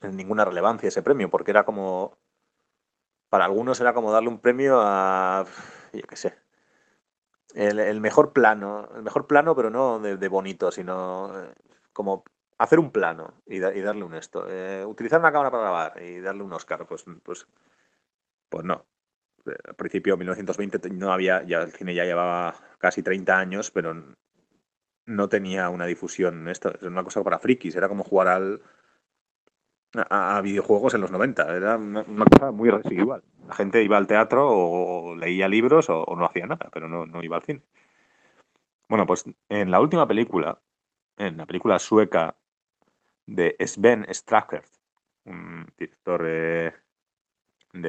ninguna 0.00 0.44
relevancia 0.44 0.88
ese 0.88 1.02
premio, 1.02 1.30
porque 1.30 1.50
era 1.50 1.64
como, 1.64 2.16
para 3.28 3.44
algunos 3.44 3.80
era 3.80 3.94
como 3.94 4.12
darle 4.12 4.28
un 4.28 4.40
premio 4.40 4.80
a, 4.80 5.44
yo 5.92 6.02
qué 6.02 6.16
sé, 6.16 6.34
el, 7.54 8.00
mejor 8.00 8.32
plano, 8.32 8.88
el 8.94 9.02
mejor 9.02 9.26
plano, 9.26 9.54
pero 9.56 9.70
no 9.70 9.98
de, 9.98 10.28
bonito, 10.28 10.70
sino 10.70 11.32
eh, 11.34 11.54
como 11.92 12.24
hacer 12.58 12.78
un 12.78 12.90
plano 12.90 13.42
y, 13.46 13.58
darle 13.58 14.04
un 14.04 14.14
esto. 14.14 14.46
Eh, 14.48 14.84
utilizar 14.84 15.20
una 15.20 15.32
cámara 15.32 15.50
para 15.50 15.62
grabar 15.62 16.02
y 16.02 16.20
darle 16.20 16.42
un 16.42 16.52
Oscar, 16.52 16.86
pues, 16.86 17.04
pues, 17.22 17.46
pues 18.48 18.64
no. 18.64 18.86
Al 19.46 19.74
principio, 19.76 20.16
1920, 20.16 20.90
no 20.90 21.10
había, 21.10 21.42
ya 21.42 21.62
el 21.62 21.72
cine 21.72 21.94
ya 21.94 22.04
llevaba 22.04 22.54
casi 22.78 23.02
30 23.02 23.38
años, 23.38 23.70
pero 23.70 23.94
no 25.06 25.28
tenía 25.28 25.70
una 25.70 25.86
difusión. 25.86 26.48
Esto 26.48 26.74
es 26.74 26.82
una 26.82 27.02
cosa 27.02 27.24
para 27.24 27.38
frikis, 27.38 27.74
era 27.76 27.88
como 27.88 28.04
jugar 28.04 28.28
al, 28.28 28.62
a, 29.94 30.40
videojuegos 30.42 30.94
en 30.94 31.00
los 31.00 31.10
90. 31.10 31.56
Era 31.56 31.76
una, 31.76 32.04
cosa 32.04 32.50
muy 32.52 32.70
residual. 32.70 33.22
La 33.46 33.54
gente 33.54 33.82
iba 33.82 33.96
al 33.96 34.06
teatro 34.06 34.48
o 34.48 35.16
leía 35.16 35.48
libros 35.48 35.88
o, 35.88 36.04
no 36.16 36.26
hacía 36.26 36.46
nada, 36.46 36.68
pero 36.72 36.88
no, 36.88 37.22
iba 37.22 37.36
al 37.36 37.44
cine. 37.44 37.62
Bueno, 38.88 39.06
pues 39.06 39.24
en 39.48 39.70
la 39.70 39.80
última 39.80 40.06
película, 40.06 40.60
en 41.16 41.36
la 41.36 41.46
película 41.46 41.78
sueca 41.78 42.36
de 43.26 43.56
Sven 43.66 44.06
Stracker, 44.10 44.64
un 45.24 45.66
director 45.76 46.22
de 46.22 46.72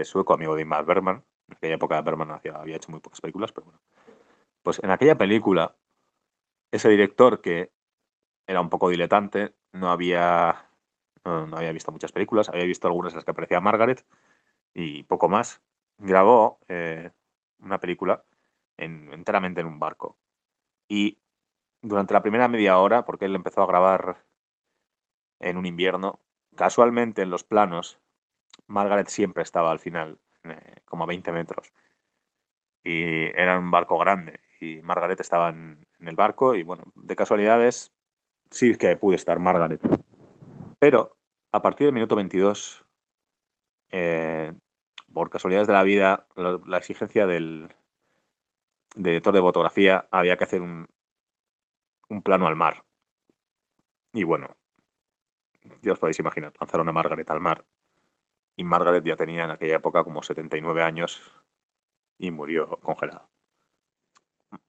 sueco, 0.04 0.34
amigo 0.34 0.56
de 0.56 0.64
Ingmar 0.64 0.86
Bergman, 0.86 1.24
en 1.50 1.58
aquella 1.58 1.76
época 1.76 2.02
Bergman 2.02 2.32
había 2.32 2.76
hecho 2.76 2.92
muy 2.92 3.00
pocas 3.00 3.22
películas, 3.22 3.52
pero 3.52 3.66
bueno. 3.66 3.82
Pues 4.62 4.80
en 4.84 4.92
aquella 4.92 5.18
película, 5.18 5.76
ese 6.72 6.90
director 6.90 7.42
que 7.42 7.72
era 8.46 8.62
un 8.62 8.70
poco 8.70 8.90
diletante, 8.90 9.56
no 9.72 9.90
había 9.90 10.69
no, 11.26 11.58
había 11.58 11.72
visto 11.72 11.92
muchas 11.92 12.12
películas, 12.12 12.50
había 12.50 12.66
visto 12.66 12.88
algunas 12.88 13.14
en 13.14 13.18
las 13.18 13.26
que 13.26 13.32
aparecía 13.32 13.62
Margaret 13.62 14.06
y 14.74 15.04
poco 15.04 15.30
más. 15.30 15.62
Grabó 15.98 16.60
eh, 16.68 17.12
una 17.60 17.80
película 17.80 18.24
enteramente 18.78 19.62
en 19.62 19.68
un 19.68 19.80
barco. 19.80 20.18
Y 20.88 21.20
durante 21.82 22.14
la 22.14 22.22
primera 22.22 22.48
media 22.48 22.78
hora, 22.80 23.06
porque 23.06 23.26
él 23.26 23.36
empezó 23.36 23.62
a 23.62 23.68
grabar 23.68 24.24
en 25.40 25.58
un 25.58 25.66
invierno, 25.66 26.20
casualmente 26.56 27.22
en 27.22 27.30
los 27.30 27.44
planos, 27.44 28.00
Margaret 28.68 29.08
siempre 29.08 29.44
estaba 29.44 29.72
al 29.72 29.80
final, 29.80 30.20
eh, 30.44 30.82
como 30.86 31.04
a 31.04 31.08
20 31.08 31.32
metros. 31.32 31.72
Y 32.84 33.26
era 33.40 33.60
un 33.60 33.72
barco 33.72 33.98
grande. 33.98 34.40
Y 34.62 34.82
Margaret 34.82 35.20
estaba 35.20 35.50
en, 35.50 35.86
en 36.00 36.08
el 36.08 36.16
barco 36.16 36.56
y 36.56 36.64
bueno, 36.64 36.84
de 36.96 37.16
casualidades 37.16 37.94
sí 38.50 38.76
que 38.76 38.96
pude 38.98 39.16
estar 39.16 39.40
Margaret. 39.40 39.82
Pero 40.80 41.18
a 41.52 41.62
partir 41.62 41.86
del 41.86 41.94
minuto 41.94 42.16
22, 42.16 42.86
eh, 43.92 44.54
por 45.14 45.30
casualidades 45.30 45.68
de 45.68 45.74
la 45.74 45.84
vida, 45.84 46.28
la, 46.36 46.78
exigencia 46.78 47.28
del, 47.28 47.76
director 48.96 49.34
de 49.34 49.42
fotografía 49.42 50.08
había 50.10 50.38
que 50.38 50.46
hacer 50.46 50.62
un, 50.62 50.88
un 52.10 52.22
plano 52.22 52.48
al 52.48 52.56
mar. 52.56 52.86
Y 54.14 54.24
bueno, 54.24 54.56
ya 55.82 55.94
os 55.94 56.00
podéis 56.00 56.20
imaginar, 56.20 56.54
lanzaron 56.60 56.88
a 56.88 56.94
Margaret 56.94 57.30
al 57.30 57.42
mar. 57.42 57.66
Y 58.56 58.64
Margaret 58.64 59.04
ya 59.04 59.16
tenía 59.16 59.44
en 59.44 59.52
aquella 59.52 59.78
época 59.78 60.04
como 60.04 60.24
79 60.24 60.82
años 60.84 61.22
y 62.18 62.32
murió 62.32 62.80
congelada. 62.80 63.30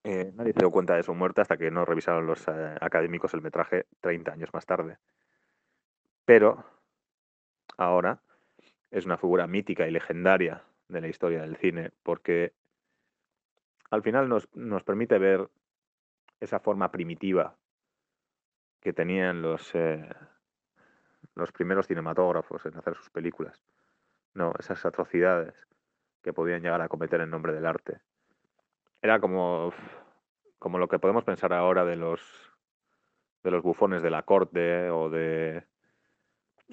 Eh, 0.05 0.33
nadie 0.35 0.53
se 0.53 0.61
dio 0.61 0.71
cuenta 0.71 0.95
de 0.95 1.03
su 1.03 1.15
muerte 1.15 1.41
hasta 1.41 1.57
que 1.57 1.71
no 1.71 1.85
revisaron 1.85 2.27
los 2.27 2.47
eh, 2.49 2.77
académicos 2.81 3.33
el 3.33 3.43
metraje 3.43 3.87
30 4.01 4.33
años 4.33 4.51
más 4.53 4.67
tarde 4.67 4.99
pero 6.25 6.65
ahora 7.77 8.21
es 8.91 9.07
una 9.07 9.17
figura 9.17 9.47
mítica 9.47 9.87
y 9.87 9.91
legendaria 9.91 10.63
de 10.89 11.01
la 11.01 11.09
historia 11.09 11.43
del 11.43 11.57
cine 11.57 11.91
porque 12.03 12.53
al 13.91 14.03
final 14.03 14.29
nos, 14.29 14.47
permite 14.85 15.19
ver 15.19 15.49
esa 16.39 16.61
forma 16.61 16.91
primitiva 16.91 17.57
que 18.81 18.93
tenían 18.93 19.43
los, 19.43 19.75
eh, 19.75 20.09
los 21.35 21.53
primeros 21.53 21.87
cinematógrafos 21.87 22.65
en 22.67 22.77
hacer 22.77 22.95
sus 22.95 23.11
películas. 23.11 23.63
No, 24.33 24.53
esas 24.59 24.87
atrocidades 24.87 25.55
que 26.23 26.33
podían 26.33 26.63
llegar 26.63 26.81
a 26.81 26.89
cometer 26.89 27.21
en 27.21 27.31
nombre 27.31 27.53
del 27.53 27.67
arte. 27.67 28.01
Era 29.03 29.21
como, 29.21 29.73
como 30.59 30.79
lo 30.79 30.89
que 30.89 30.99
podemos 30.99 31.25
pensar 31.25 31.53
ahora 31.53 31.85
de 31.85 31.97
los, 31.97 32.21
de 33.43 33.51
los 33.51 33.63
bufones 33.63 34.03
de 34.03 34.11
la 34.11 34.23
corte 34.23 34.89
o 34.91 35.11
de 35.11 35.65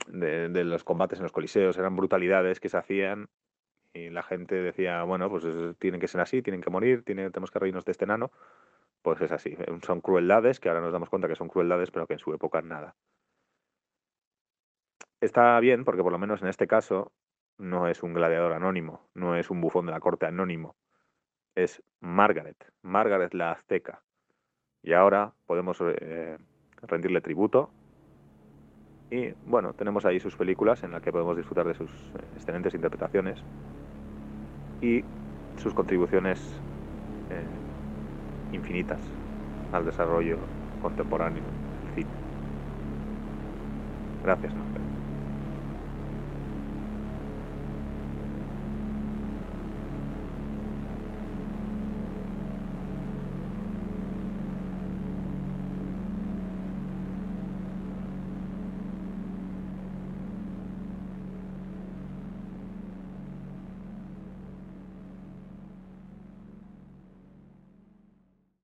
de, 0.07 0.63
los 0.63 0.83
combates 0.83 1.19
en 1.19 1.23
los 1.23 1.31
coliseos, 1.31 1.77
eran 1.77 1.95
brutalidades 1.95 2.59
que 2.59 2.69
se 2.69 2.77
hacían 2.77 3.29
y 3.93 4.09
la 4.09 4.23
gente 4.23 4.55
decía, 4.55 5.03
bueno, 5.03 5.29
pues 5.29 5.45
tienen 5.79 5.99
que 5.99 6.07
ser 6.07 6.21
así, 6.21 6.41
tienen 6.41 6.61
que 6.61 6.69
morir, 6.69 7.03
tenemos 7.03 7.51
que 7.51 7.59
reírnos 7.59 7.85
de 7.85 7.91
este 7.91 8.05
enano. 8.05 8.31
Pues 9.01 9.21
es 9.21 9.31
así, 9.31 9.55
son 9.85 10.01
crueldades 10.01 10.59
que 10.59 10.69
ahora 10.69 10.81
nos 10.81 10.91
damos 10.91 11.09
cuenta 11.09 11.27
que 11.27 11.35
son 11.35 11.47
crueldades, 11.47 11.91
pero 11.91 12.07
que 12.07 12.13
en 12.13 12.19
su 12.19 12.33
época 12.33 12.61
nada. 12.61 12.95
Está 15.21 15.59
bien 15.59 15.83
porque 15.85 16.03
por 16.03 16.11
lo 16.11 16.19
menos 16.19 16.41
en 16.41 16.47
este 16.47 16.67
caso 16.67 17.11
no 17.57 17.87
es 17.87 18.03
un 18.03 18.13
gladiador 18.13 18.53
anónimo, 18.53 19.09
no 19.13 19.35
es 19.35 19.49
un 19.49 19.61
bufón 19.61 19.85
de 19.85 19.91
la 19.91 19.99
corte 19.99 20.25
anónimo, 20.25 20.75
es 21.55 21.81
Margaret, 21.99 22.71
Margaret 22.83 23.33
la 23.33 23.51
azteca. 23.51 24.03
Y 24.83 24.93
ahora 24.93 25.33
podemos 25.45 25.79
eh, 25.81 26.37
rendirle 26.83 27.21
tributo 27.21 27.71
y 29.09 29.33
bueno, 29.41 29.73
tenemos 29.73 30.05
ahí 30.05 30.19
sus 30.19 30.35
películas 30.35 30.83
en 30.83 30.91
las 30.91 31.01
que 31.01 31.11
podemos 31.11 31.37
disfrutar 31.37 31.67
de 31.67 31.73
sus 31.75 31.91
eh, 32.15 32.27
excelentes 32.35 32.73
interpretaciones 32.73 33.45
y 34.81 35.05
sus 35.57 35.73
contribuciones 35.73 36.63
eh, 37.29 37.61
infinitas 38.51 39.01
al 39.71 39.85
desarrollo 39.85 40.53
contemporáneo 40.79 41.57
del 41.71 41.89
cine. 41.93 42.15
Gracias. 44.23 44.53